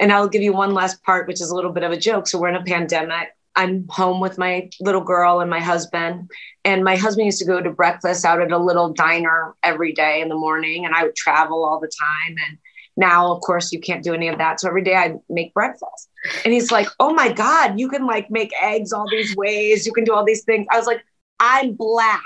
And 0.00 0.12
I'll 0.12 0.28
give 0.28 0.42
you 0.42 0.52
one 0.52 0.74
last 0.74 1.02
part, 1.02 1.28
which 1.28 1.40
is 1.40 1.50
a 1.50 1.54
little 1.54 1.72
bit 1.72 1.84
of 1.84 1.92
a 1.92 1.96
joke. 1.96 2.26
So, 2.26 2.38
we're 2.38 2.48
in 2.48 2.56
a 2.56 2.64
pandemic. 2.64 3.28
I'm 3.54 3.86
home 3.88 4.20
with 4.20 4.38
my 4.38 4.70
little 4.80 5.02
girl 5.02 5.40
and 5.40 5.50
my 5.50 5.60
husband. 5.60 6.30
And 6.64 6.82
my 6.82 6.96
husband 6.96 7.26
used 7.26 7.38
to 7.40 7.44
go 7.44 7.60
to 7.60 7.70
breakfast 7.70 8.24
out 8.24 8.40
at 8.40 8.50
a 8.50 8.58
little 8.58 8.92
diner 8.92 9.54
every 9.62 9.92
day 9.92 10.20
in 10.22 10.28
the 10.28 10.34
morning, 10.34 10.86
and 10.86 10.94
I 10.94 11.04
would 11.04 11.16
travel 11.16 11.64
all 11.64 11.78
the 11.78 11.90
time. 12.00 12.36
And 12.48 12.58
now, 12.96 13.32
of 13.32 13.40
course, 13.42 13.72
you 13.72 13.80
can't 13.80 14.02
do 14.02 14.14
any 14.14 14.28
of 14.28 14.38
that. 14.38 14.60
So 14.60 14.68
every 14.68 14.82
day 14.82 14.94
I 14.94 15.16
make 15.28 15.52
breakfast. 15.52 16.08
And 16.44 16.54
he's 16.54 16.70
like, 16.70 16.88
Oh 17.00 17.12
my 17.12 17.32
God, 17.32 17.78
you 17.78 17.88
can 17.88 18.06
like 18.06 18.30
make 18.30 18.52
eggs 18.60 18.92
all 18.92 19.06
these 19.10 19.36
ways. 19.36 19.86
You 19.86 19.92
can 19.92 20.04
do 20.04 20.14
all 20.14 20.24
these 20.24 20.44
things. 20.44 20.66
I 20.70 20.78
was 20.78 20.86
like, 20.86 21.04
I'm 21.40 21.74
black. 21.74 22.22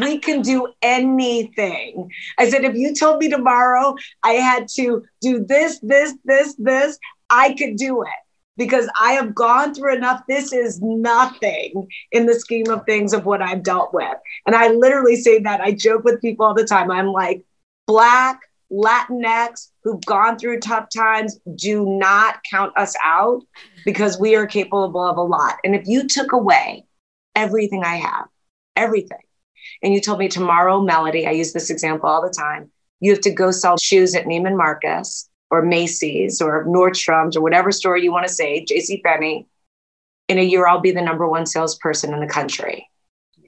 We 0.00 0.18
can 0.18 0.40
do 0.40 0.72
anything. 0.80 2.10
I 2.38 2.48
said, 2.48 2.64
if 2.64 2.74
you 2.74 2.94
told 2.94 3.18
me 3.18 3.28
tomorrow 3.28 3.94
I 4.22 4.32
had 4.32 4.68
to 4.76 5.04
do 5.20 5.44
this, 5.46 5.78
this, 5.80 6.14
this, 6.24 6.54
this, 6.58 6.98
I 7.28 7.54
could 7.54 7.76
do 7.76 8.02
it 8.02 8.25
because 8.56 8.88
I 9.00 9.12
have 9.12 9.34
gone 9.34 9.74
through 9.74 9.96
enough. 9.96 10.22
This 10.28 10.52
is 10.52 10.80
nothing 10.82 11.88
in 12.12 12.26
the 12.26 12.34
scheme 12.34 12.68
of 12.70 12.84
things 12.84 13.12
of 13.12 13.26
what 13.26 13.42
I've 13.42 13.62
dealt 13.62 13.92
with. 13.92 14.16
And 14.46 14.54
I 14.54 14.68
literally 14.68 15.16
say 15.16 15.40
that. 15.40 15.60
I 15.60 15.72
joke 15.72 16.04
with 16.04 16.20
people 16.20 16.46
all 16.46 16.54
the 16.54 16.64
time. 16.64 16.90
I'm 16.90 17.08
like, 17.08 17.44
Black, 17.86 18.40
Latinx 18.72 19.68
who've 19.84 20.04
gone 20.04 20.38
through 20.38 20.58
tough 20.58 20.88
times, 20.94 21.38
do 21.54 21.86
not 21.86 22.42
count 22.50 22.76
us 22.76 22.96
out 23.04 23.42
because 23.84 24.18
we 24.18 24.34
are 24.34 24.46
capable 24.46 25.04
of 25.04 25.16
a 25.16 25.22
lot. 25.22 25.58
And 25.62 25.74
if 25.76 25.86
you 25.86 26.08
took 26.08 26.32
away 26.32 26.84
everything 27.36 27.84
I 27.84 27.96
have, 27.96 28.26
everything, 28.74 29.18
and 29.82 29.94
you 29.94 30.00
told 30.00 30.18
me 30.18 30.28
tomorrow, 30.28 30.80
Mellody, 30.80 31.26
I 31.26 31.32
use 31.32 31.52
this 31.52 31.70
example 31.70 32.08
all 32.08 32.22
the 32.22 32.34
time, 32.36 32.70
you 32.98 33.12
have 33.12 33.20
to 33.22 33.30
go 33.30 33.50
sell 33.50 33.76
shoes 33.76 34.14
at 34.14 34.24
Neiman 34.24 34.56
Marcus 34.56 35.28
or 35.50 35.62
Macy's 35.62 36.40
or 36.40 36.64
Nordstrom's 36.64 37.36
or 37.36 37.42
whatever 37.42 37.70
store 37.72 37.96
you 37.96 38.12
want 38.12 38.26
to 38.26 38.32
say, 38.32 38.64
JC 38.64 39.02
Penney. 39.02 39.46
In 40.28 40.38
a 40.38 40.42
year, 40.42 40.66
I'll 40.66 40.80
be 40.80 40.90
the 40.90 41.02
number 41.02 41.28
one 41.28 41.46
salesperson 41.46 42.12
in 42.12 42.20
the 42.20 42.26
country. 42.26 42.88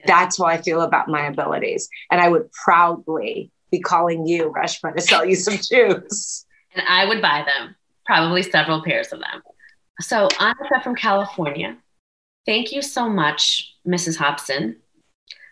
That's 0.05 0.37
how 0.37 0.45
I 0.45 0.61
feel 0.61 0.81
about 0.81 1.09
my 1.09 1.27
abilities. 1.27 1.89
And 2.09 2.21
I 2.21 2.29
would 2.29 2.51
proudly 2.53 3.51
be 3.69 3.79
calling 3.79 4.25
you, 4.25 4.53
Reshma, 4.55 4.95
to 4.95 5.01
sell 5.01 5.25
you 5.25 5.35
some 5.35 5.57
shoes. 5.61 6.45
And 6.73 6.85
I 6.87 7.05
would 7.05 7.21
buy 7.21 7.45
them, 7.45 7.75
probably 8.05 8.43
several 8.43 8.81
pairs 8.81 9.11
of 9.11 9.19
them. 9.19 9.41
So, 9.99 10.29
Annika 10.29 10.81
from 10.81 10.95
California, 10.95 11.77
thank 12.45 12.71
you 12.71 12.81
so 12.81 13.09
much, 13.09 13.73
Mrs. 13.85 14.15
Hobson, 14.15 14.77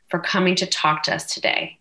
for 0.09 0.19
coming 0.19 0.55
to 0.55 0.65
talk 0.65 1.03
to 1.03 1.15
us 1.15 1.33
today. 1.33 1.76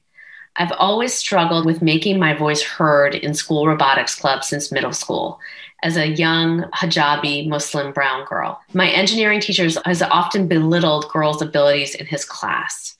I've 0.59 0.73
always 0.73 1.13
struggled 1.13 1.67
with 1.67 1.83
making 1.83 2.19
my 2.19 2.35
voice 2.35 2.63
heard 2.63 3.15
in 3.15 3.35
school 3.35 3.67
robotics 3.67 4.15
club 4.15 4.43
since 4.43 4.73
middle 4.73 4.93
school. 4.93 5.39
As 5.83 5.97
a 5.97 6.09
young 6.09 6.63
hijabi 6.75 7.47
Muslim 7.47 7.93
brown 7.93 8.25
girl, 8.25 8.61
my 8.73 8.89
engineering 8.89 9.41
teacher 9.41 9.69
has 9.85 10.03
often 10.03 10.49
belittled 10.49 11.09
girls' 11.11 11.43
abilities 11.43 11.95
in 11.95 12.07
his 12.07 12.25
class. 12.25 12.97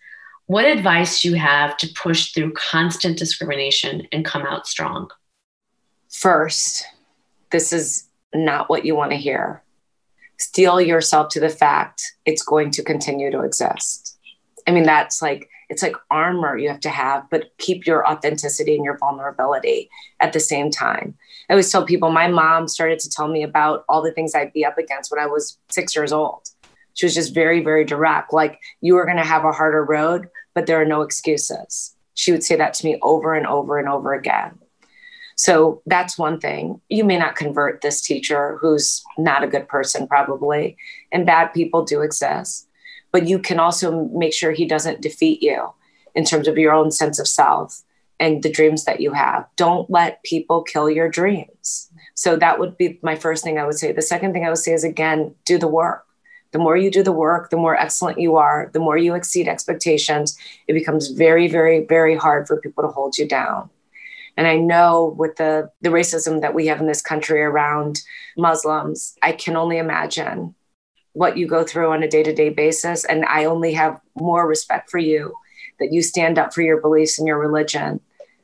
What 0.47 0.67
advice 0.67 1.23
do 1.23 1.31
you 1.31 1.37
have 1.37 1.77
to 1.79 1.89
push 1.89 2.33
through 2.33 2.53
constant 2.53 3.19
discrimination 3.19 4.07
and 4.13 4.25
come 4.25 4.43
out 4.43 4.67
strong? 4.67 5.11
First, 6.13 6.85
this 7.51 7.73
is 7.73 8.07
not 8.35 8.69
what 8.69 8.85
you 8.85 8.95
want 8.95 9.13
to 9.13 9.17
hear. 9.17 9.63
Steel 10.39 10.81
yourself 10.81 11.31
to 11.31 11.41
the 11.41 11.49
fact 11.49 12.13
it's 12.27 12.43
going 12.43 12.71
to 12.73 12.85
continue 12.85 13.31
to 13.31 13.41
exist. 13.41 14.19
I 14.67 14.73
mean, 14.73 14.85
that's 14.85 15.23
like, 15.23 15.49
it's 15.69 15.83
like 15.83 15.97
armor 16.11 16.57
you 16.57 16.69
have 16.69 16.81
to 16.81 16.91
have, 16.91 17.29
but 17.31 17.51
keep 17.59 17.87
your 17.87 18.09
authenticity 18.09 18.77
and 18.77 18.85
your 18.85 18.99
vulnerability 18.99 19.91
at 20.21 20.33
the 20.33 20.41
same 20.41 20.71
time. 20.71 21.15
I 21.49 21.55
always 21.55 21.71
tell 21.71 21.85
people 21.85 22.11
my 22.11 22.29
mom 22.29 22.69
started 22.69 22.99
to 23.01 23.11
tell 23.11 23.29
me 23.29 23.43
about 23.43 23.85
all 23.89 24.03
the 24.03 24.13
things 24.13 24.35
I'd 24.35 24.53
be 24.53 24.65
up 24.65 24.79
against 24.79 25.11
when 25.11 25.21
I 25.21 25.27
was 25.27 25.59
six 25.69 25.95
years 25.97 26.13
old 26.13 26.49
she 26.97 27.05
was 27.05 27.15
just 27.15 27.35
very, 27.35 27.63
very 27.63 27.85
direct. 27.85 28.33
Like, 28.33 28.59
you 28.81 28.97
are 28.97 29.05
going 29.05 29.19
to 29.19 29.23
have 29.23 29.45
a 29.45 29.53
harder 29.53 29.85
road, 29.85 30.29
but 30.55 30.67
there 30.67 30.81
are 30.81 30.87
no 30.87 31.03
excuses. 31.03 31.95
She 32.15 32.33
would 32.33 32.43
say 32.43 32.57
that 32.57 32.73
to 32.75 32.87
me 32.87 32.99
over 33.03 33.35
and 33.35 33.47
over 33.47 33.79
and 33.79 33.87
over 33.87 34.15
again. 34.15 34.59
So 35.37 35.83
that's 35.85 36.17
one 36.17 36.41
thing. 36.41 36.81
You 36.89 37.05
may 37.05 37.19
not 37.19 37.37
convert 37.37 37.83
this 37.83 38.01
teacher 38.01 38.57
who's 38.63 39.05
not 39.19 39.45
a 39.45 39.47
good 39.47 39.69
person, 39.69 40.09
probably, 40.09 40.79
and 41.13 41.27
bad 41.27 41.49
people 41.49 41.85
do 41.85 42.01
exist, 42.01 42.67
but 43.17 43.27
you 43.27 43.39
can 43.39 43.59
also 43.59 44.05
make 44.13 44.35
sure 44.35 44.53
he 44.53 44.67
doesn't 44.67 45.01
defeat 45.01 45.43
you 45.43 45.73
in 46.15 46.23
terms 46.23 46.47
of 46.49 46.59
your 46.59 46.75
own 46.75 46.91
sense 46.91 47.19
of 47.19 47.27
self 47.27 47.83
and 48.21 48.43
the 48.43 48.53
dreams 48.53 48.85
that 48.85 49.01
you 49.01 49.13
have. 49.13 49.47
Don't 49.57 49.89
let 49.89 50.23
people 50.23 50.63
kill 50.63 50.91
your 50.91 51.09
dreams. 51.09 51.91
So 52.15 52.37
that 52.37 52.59
would 52.59 52.77
be 52.77 52.99
my 53.01 53.15
first 53.15 53.43
thing 53.43 53.59
I 53.59 53.65
would 53.65 53.79
say. 53.79 53.91
The 53.91 54.03
second 54.03 54.35
thing 54.35 54.45
I 54.45 54.51
would 54.51 54.59
say 54.59 54.75
is 54.75 54.85
again, 54.85 55.35
do 55.47 55.57
the 55.57 55.67
work 55.67 56.07
the 56.53 56.59
more 56.59 56.77
you 56.77 56.91
do 56.91 57.03
the 57.03 57.13
work, 57.13 57.51
the 57.51 57.57
more 57.57 57.77
excellent 57.77 58.19
you 58.19 58.37
are, 58.37 58.71
the 58.73 58.79
more 58.79 58.97
you 58.97 59.15
exceed 59.15 59.49
expectations, 59.49 60.39
it 60.69 60.73
becomes 60.73 61.09
very, 61.09 61.49
very, 61.49 61.85
very 61.85 62.17
hard 62.17 62.47
for 62.47 62.61
people 62.61 62.83
to 62.83 62.89
hold 62.89 63.19
you 63.19 63.27
down. 63.29 63.69
And 64.37 64.47
I 64.47 64.57
know 64.57 65.15
with 65.19 65.37
the, 65.37 65.71
the 65.83 65.91
racism 65.91 66.41
that 66.43 66.55
we 66.55 66.67
have 66.69 66.81
in 66.81 66.87
this 66.87 67.03
country 67.03 67.43
around 67.43 68.01
Muslims, 68.37 69.17
I 69.23 69.33
can 69.33 69.57
only 69.57 69.79
imagine 69.79 70.55
what 71.17 71.39
you 71.39 71.47
go 71.47 71.65
through 71.65 71.93
on 71.93 72.03
a 72.03 72.09
day 72.09 72.23
to 72.23 72.35
day 72.35 72.51
basis. 72.51 73.07
And 73.07 73.25
I 73.25 73.47
only 73.47 73.73
have 73.73 73.99
more 74.15 74.47
respect 74.47 74.91
for 74.91 74.99
you 74.99 75.35
that 75.81 75.91
you 75.91 76.03
stand 76.03 76.39
up 76.39 76.53
for 76.53 76.61
your 76.61 76.79
beliefs 76.79 77.19
and 77.19 77.27
your 77.27 77.39
religion 77.39 78.01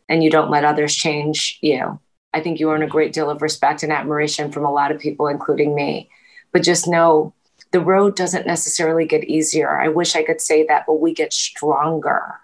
and 0.08 0.24
you 0.24 0.30
don't 0.30 0.50
let 0.50 0.64
others 0.64 0.94
change 0.94 1.58
you. 1.60 2.00
I 2.32 2.40
think 2.40 2.58
you 2.58 2.70
earn 2.70 2.82
a 2.82 2.86
great 2.86 3.12
deal 3.12 3.28
of 3.28 3.42
respect 3.42 3.82
and 3.82 3.92
admiration 3.92 4.50
from 4.50 4.64
a 4.64 4.72
lot 4.72 4.90
of 4.90 4.98
people, 4.98 5.26
including 5.26 5.74
me. 5.74 6.08
But 6.50 6.62
just 6.62 6.88
know 6.88 7.34
the 7.72 7.80
road 7.80 8.16
doesn't 8.16 8.46
necessarily 8.46 9.06
get 9.06 9.24
easier. 9.24 9.78
I 9.78 9.88
wish 9.88 10.16
I 10.16 10.22
could 10.22 10.40
say 10.40 10.66
that, 10.66 10.84
but 10.86 11.00
we 11.00 11.12
get 11.12 11.34
stronger. 11.34 12.40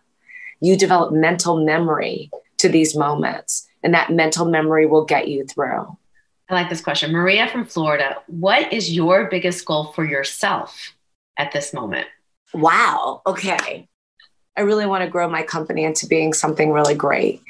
You 0.61 0.77
develop 0.77 1.11
mental 1.11 1.65
memory 1.65 2.31
to 2.59 2.69
these 2.69 2.95
moments, 2.95 3.67
and 3.83 3.95
that 3.95 4.13
mental 4.13 4.45
memory 4.45 4.85
will 4.85 5.07
get 5.07 5.29
you 5.29 5.47
through. 5.47 5.97
I 6.49 6.55
like 6.55 6.71
this 6.71 6.81
question. 6.81 7.13
Maria 7.13 7.49
from 7.49 7.67
Florida, 7.67 8.17
what 8.27 8.73
is 8.73 8.91
your 8.91 9.29
biggest 9.29 9.65
goal 9.65 9.93
for 9.93 10.05
yourself 10.05 10.95
at 11.37 11.53
this 11.53 11.75
moment? 11.75 12.07
Wow. 12.55 13.23
Okay. 13.27 13.89
I 14.57 14.61
really 14.63 14.87
want 14.87 15.05
to 15.05 15.11
grow 15.11 15.29
my 15.29 15.43
company 15.43 15.85
into 15.85 16.07
being 16.07 16.33
something 16.33 16.73
really 16.73 16.95
great. 16.95 17.43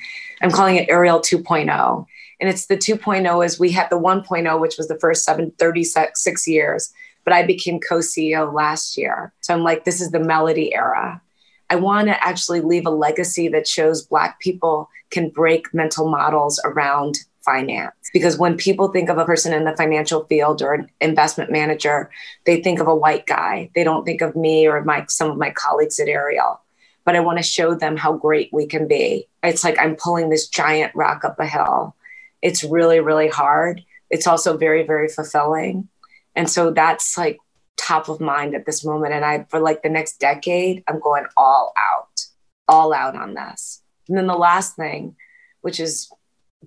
I'm 0.43 0.51
calling 0.51 0.77
it 0.77 0.89
Ariel 0.91 1.21
2.0. 1.21 2.07
And 2.41 2.51
it's 2.51 2.67
the 2.67 2.77
2.0 2.77 3.45
is 3.45 3.59
we 3.59 3.71
had 3.71 3.89
the 3.91 3.99
1.0, 3.99 4.61
which 4.61 4.77
was 4.77 4.89
the 4.89 4.99
first 4.99 5.25
seven, 5.25 5.53
36 5.59 6.47
years 6.47 6.93
but 7.29 7.37
I 7.37 7.43
became 7.43 7.79
co 7.79 7.99
CEO 7.99 8.55
last 8.55 8.97
year. 8.97 9.35
So 9.43 9.53
I'm 9.53 9.63
like, 9.63 9.85
this 9.85 10.01
is 10.01 10.13
the 10.13 10.19
melody 10.19 10.75
era. 10.75 11.21
I 11.69 11.77
want 11.77 12.09
to 12.09 12.27
actually 12.27 12.63
leave 12.63 12.87
a 12.87 12.91
legacy 12.91 13.49
that 13.49 13.69
shows 13.69 14.01
Black 14.01 14.41
people 14.41 14.89
can 15.11 15.29
break 15.29 15.75
mental 15.75 16.09
models 16.09 16.59
around 16.65 17.17
finance. 17.51 17.95
Because 18.13 18.39
when 18.39 18.57
people 18.57 18.89
think 18.89 19.09
of 19.09 19.19
a 19.19 19.25
person 19.25 19.53
in 19.53 19.65
the 19.65 19.77
financial 19.77 20.25
field 20.25 20.63
or 20.63 20.75
an 20.75 20.91
investment 21.01 21.51
manager, 21.51 22.11
they 22.45 22.63
think 22.63 22.81
of 22.81 22.89
a 22.89 22.95
white 22.95 23.27
guy. 23.27 23.71
They 23.75 23.85
don't 23.85 24.05
think 24.05 24.21
of 24.21 24.37
me 24.37 24.67
or 24.67 24.83
my 24.85 25.05
some 25.09 25.31
of 25.31 25.39
my 25.39 25.51
colleagues 25.51 25.99
at 25.99 26.09
Ariel. 26.09 26.61
But 27.05 27.17
I 27.17 27.21
want 27.21 27.39
to 27.39 27.43
show 27.43 27.75
them 27.75 27.97
how 27.97 28.13
great 28.13 28.51
we 28.53 28.67
can 28.67 28.87
be. 28.87 29.29
It's 29.43 29.65
like 29.65 29.79
I'm 29.79 29.97
pulling 29.97 30.29
this 30.29 30.49
giant 30.49 30.93
rock 30.95 31.25
up 31.25 31.41
a 31.41 31.47
hill 31.47 31.95
it's 32.43 32.65
really, 32.65 33.01
really 33.01 33.29
hard. 33.29 33.85
It's 34.11 34.27
also 34.27 34.57
very, 34.57 34.85
very 34.85 35.09
fulfilling. 35.09 35.89
And 36.35 36.49
so 36.49 36.71
that's 36.71 37.19
like 37.19 37.39
top 37.77 38.09
of 38.09 38.21
mind 38.21 38.55
at 38.55 38.67
this 38.67 38.85
moment. 38.85 39.13
And 39.13 39.25
I, 39.25 39.47
for 39.51 39.61
like 39.61 39.83
the 39.83 39.89
next 39.89 40.19
decade, 40.19 40.85
I'm 40.89 41.01
going 41.01 41.27
all 41.37 41.73
out, 41.77 42.21
all 42.67 42.93
out 42.93 43.17
on 43.17 43.35
this. 43.35 43.83
And 44.09 44.17
then 44.17 44.27
the 44.27 44.37
last 44.37 44.77
thing, 44.77 45.17
which 45.61 45.81
is 45.81 46.11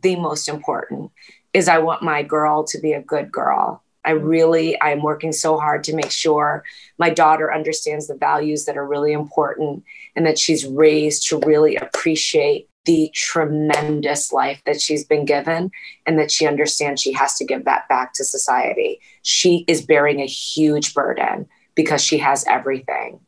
the 0.02 0.16
most 0.16 0.48
important, 0.48 1.12
is 1.54 1.68
I 1.68 1.80
want 1.80 2.04
my 2.04 2.24
girl 2.24 2.64
to 2.66 2.80
be 2.80 2.94
a 2.94 3.02
good 3.02 3.32
girl. 3.32 3.84
I 4.04 4.12
really, 4.12 4.82
I'm 4.82 5.04
working 5.04 5.32
so 5.32 5.60
hard 5.60 5.84
to 5.86 5.96
make 5.96 6.12
sure 6.12 6.64
my 6.98 7.10
daughter 7.10 7.54
understands 7.54 8.08
the 8.08 8.16
values 8.16 8.66
that 8.66 8.78
are 8.78 8.88
really 8.88 9.12
important 9.12 9.84
and 10.16 10.26
that 10.26 10.40
she's 10.40 10.66
raised 10.66 11.28
to 11.30 11.40
really 11.40 11.76
appreciate 11.76 12.68
the 12.86 13.12
tremendous 13.14 14.32
life 14.32 14.62
that 14.66 14.82
she's 14.82 15.06
been 15.06 15.26
given 15.26 15.70
and 16.08 16.18
that 16.18 16.32
she 16.32 16.48
understands 16.48 17.00
she 17.00 17.14
has 17.14 17.36
to 17.36 17.46
give 17.46 17.66
that 17.66 17.88
back 17.88 18.14
to 18.14 18.24
society. 18.24 19.00
She 19.22 19.66
is 19.68 19.86
bearing 19.86 20.20
a 20.20 20.26
huge 20.26 20.96
burden 20.96 21.48
because 21.76 22.04
she 22.04 22.18
has 22.18 22.44
everything. 22.48 23.20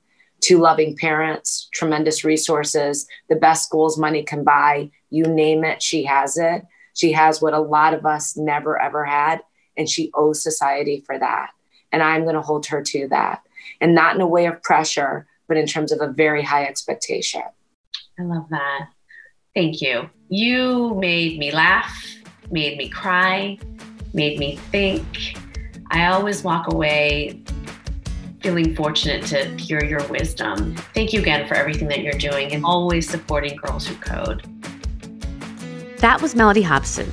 Two 0.43 0.59
loving 0.59 0.97
parents, 0.97 1.69
tremendous 1.73 2.25
resources, 2.25 3.07
the 3.29 3.35
best 3.35 3.63
schools 3.65 3.97
money 3.97 4.23
can 4.23 4.43
buy, 4.43 4.91
you 5.09 5.23
name 5.23 5.63
it, 5.63 5.81
she 5.81 6.03
has 6.03 6.37
it. 6.37 6.63
She 6.95 7.13
has 7.13 7.41
what 7.41 7.53
a 7.53 7.59
lot 7.59 7.93
of 7.93 8.05
us 8.05 8.35
never 8.35 8.79
ever 8.79 9.05
had 9.05 9.39
and 9.77 9.89
she 9.89 10.11
owes 10.13 10.43
society 10.43 11.03
for 11.05 11.17
that. 11.17 11.51
And 11.91 12.03
I'm 12.03 12.23
going 12.23 12.35
to 12.35 12.41
hold 12.41 12.65
her 12.67 12.83
to 12.83 13.07
that. 13.09 13.41
And 13.79 13.95
not 13.95 14.15
in 14.15 14.21
a 14.21 14.27
way 14.27 14.45
of 14.45 14.61
pressure, 14.63 15.27
but 15.47 15.57
in 15.57 15.65
terms 15.65 15.91
of 15.91 16.01
a 16.01 16.11
very 16.11 16.43
high 16.43 16.65
expectation. 16.65 17.43
I 18.19 18.23
love 18.23 18.47
that. 18.49 18.89
Thank 19.55 19.81
you. 19.81 20.09
You 20.29 20.95
made 20.95 21.37
me 21.37 21.51
laugh, 21.51 21.93
made 22.51 22.77
me 22.77 22.89
cry, 22.89 23.57
made 24.13 24.39
me 24.39 24.57
think. 24.71 25.37
I 25.91 26.07
always 26.07 26.43
walk 26.43 26.71
away 26.71 27.43
feeling 28.43 28.75
fortunate 28.75 29.25
to 29.25 29.45
hear 29.55 29.81
your 29.83 30.05
wisdom. 30.09 30.75
Thank 30.93 31.13
you 31.13 31.21
again 31.21 31.47
for 31.47 31.55
everything 31.55 31.87
that 31.87 32.01
you're 32.01 32.11
doing 32.13 32.51
and 32.53 32.65
always 32.65 33.09
supporting 33.09 33.55
Girls 33.55 33.87
Who 33.87 33.95
Code. 33.95 34.43
That 35.99 36.21
was 36.21 36.35
Mellody 36.35 36.61
Hobson, 36.61 37.09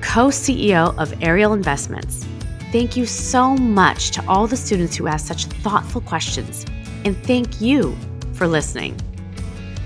co 0.00 0.28
CEO 0.28 0.96
of 0.96 1.12
Ariel 1.20 1.52
Investments. 1.52 2.24
Thank 2.70 2.96
you 2.96 3.06
so 3.06 3.56
much 3.56 4.12
to 4.12 4.24
all 4.28 4.46
the 4.46 4.56
students 4.56 4.94
who 4.94 5.08
asked 5.08 5.26
such 5.26 5.46
thoughtful 5.46 6.00
questions, 6.00 6.64
and 7.04 7.16
thank 7.24 7.60
you 7.60 7.96
for 8.34 8.46
listening. 8.46 8.96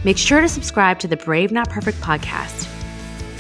Make 0.05 0.19
sure 0.19 0.43
to 0.43 0.49
subscribe 0.49 0.99
to 0.99 1.09
the 1.09 1.17
Brave 1.17 1.53
Not 1.53 1.71
Perfect 1.71 1.99
podcast. 2.03 2.69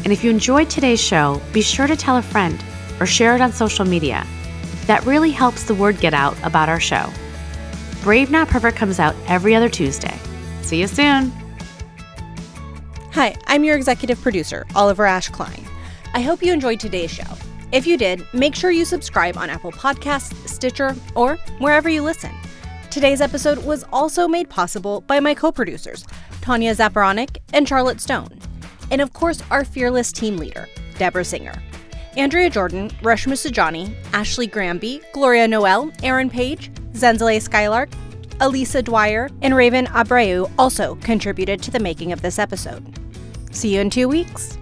And 0.04 0.12
if 0.12 0.24
you 0.24 0.30
enjoyed 0.30 0.70
today's 0.70 1.02
show, 1.02 1.42
be 1.52 1.60
sure 1.60 1.86
to 1.86 1.96
tell 1.96 2.16
a 2.16 2.22
friend 2.22 2.62
or 2.98 3.04
share 3.04 3.34
it 3.34 3.42
on 3.42 3.52
social 3.52 3.84
media. 3.84 4.26
That 4.86 5.04
really 5.04 5.30
helps 5.30 5.64
the 5.64 5.74
word 5.74 6.00
get 6.00 6.14
out 6.14 6.36
about 6.44 6.70
our 6.70 6.80
show. 6.80 7.10
Brave 8.02 8.32
Not 8.32 8.48
Perfect 8.48 8.76
comes 8.76 8.98
out 8.98 9.14
every 9.28 9.54
other 9.54 9.68
Tuesday. 9.68 10.18
See 10.62 10.80
you 10.80 10.88
soon. 10.88 11.32
Hi, 13.12 13.36
I'm 13.46 13.62
your 13.62 13.76
executive 13.76 14.20
producer, 14.20 14.66
Oliver 14.74 15.06
Ash 15.06 15.28
Klein. 15.28 15.64
I 16.12 16.20
hope 16.20 16.42
you 16.42 16.52
enjoyed 16.52 16.80
today's 16.80 17.12
show. 17.12 17.36
If 17.70 17.86
you 17.86 17.96
did, 17.96 18.26
make 18.32 18.56
sure 18.56 18.72
you 18.72 18.84
subscribe 18.84 19.36
on 19.36 19.50
Apple 19.50 19.70
Podcasts, 19.70 20.34
Stitcher, 20.48 20.96
or 21.14 21.36
wherever 21.58 21.88
you 21.88 22.02
listen. 22.02 22.32
Today's 22.90 23.20
episode 23.20 23.64
was 23.64 23.84
also 23.92 24.26
made 24.26 24.50
possible 24.50 25.02
by 25.02 25.20
my 25.20 25.32
co 25.32 25.52
producers, 25.52 26.04
Tanya 26.40 26.74
Zaporanic 26.74 27.36
and 27.52 27.68
Charlotte 27.68 28.00
Stone. 28.00 28.36
And 28.90 29.00
of 29.00 29.12
course, 29.12 29.44
our 29.52 29.64
fearless 29.64 30.10
team 30.10 30.38
leader, 30.38 30.68
Deborah 30.98 31.24
Singer. 31.24 31.54
Andrea 32.16 32.50
Jordan, 32.50 32.90
Reshma 33.00 33.34
Saujani, 33.34 33.94
Ashley 34.12 34.48
Granby, 34.48 35.00
Gloria 35.12 35.46
Noel, 35.46 35.92
Aaron 36.02 36.28
Page, 36.28 36.70
Zenzale 36.92 37.40
Skylark, 37.40 37.90
Elisa 38.40 38.82
Dwyer, 38.82 39.28
and 39.42 39.54
Raven 39.54 39.86
Abreu 39.86 40.50
also 40.58 40.96
contributed 40.96 41.62
to 41.62 41.70
the 41.70 41.80
making 41.80 42.12
of 42.12 42.22
this 42.22 42.38
episode. 42.38 42.84
See 43.50 43.74
you 43.74 43.80
in 43.80 43.90
two 43.90 44.08
weeks. 44.08 44.58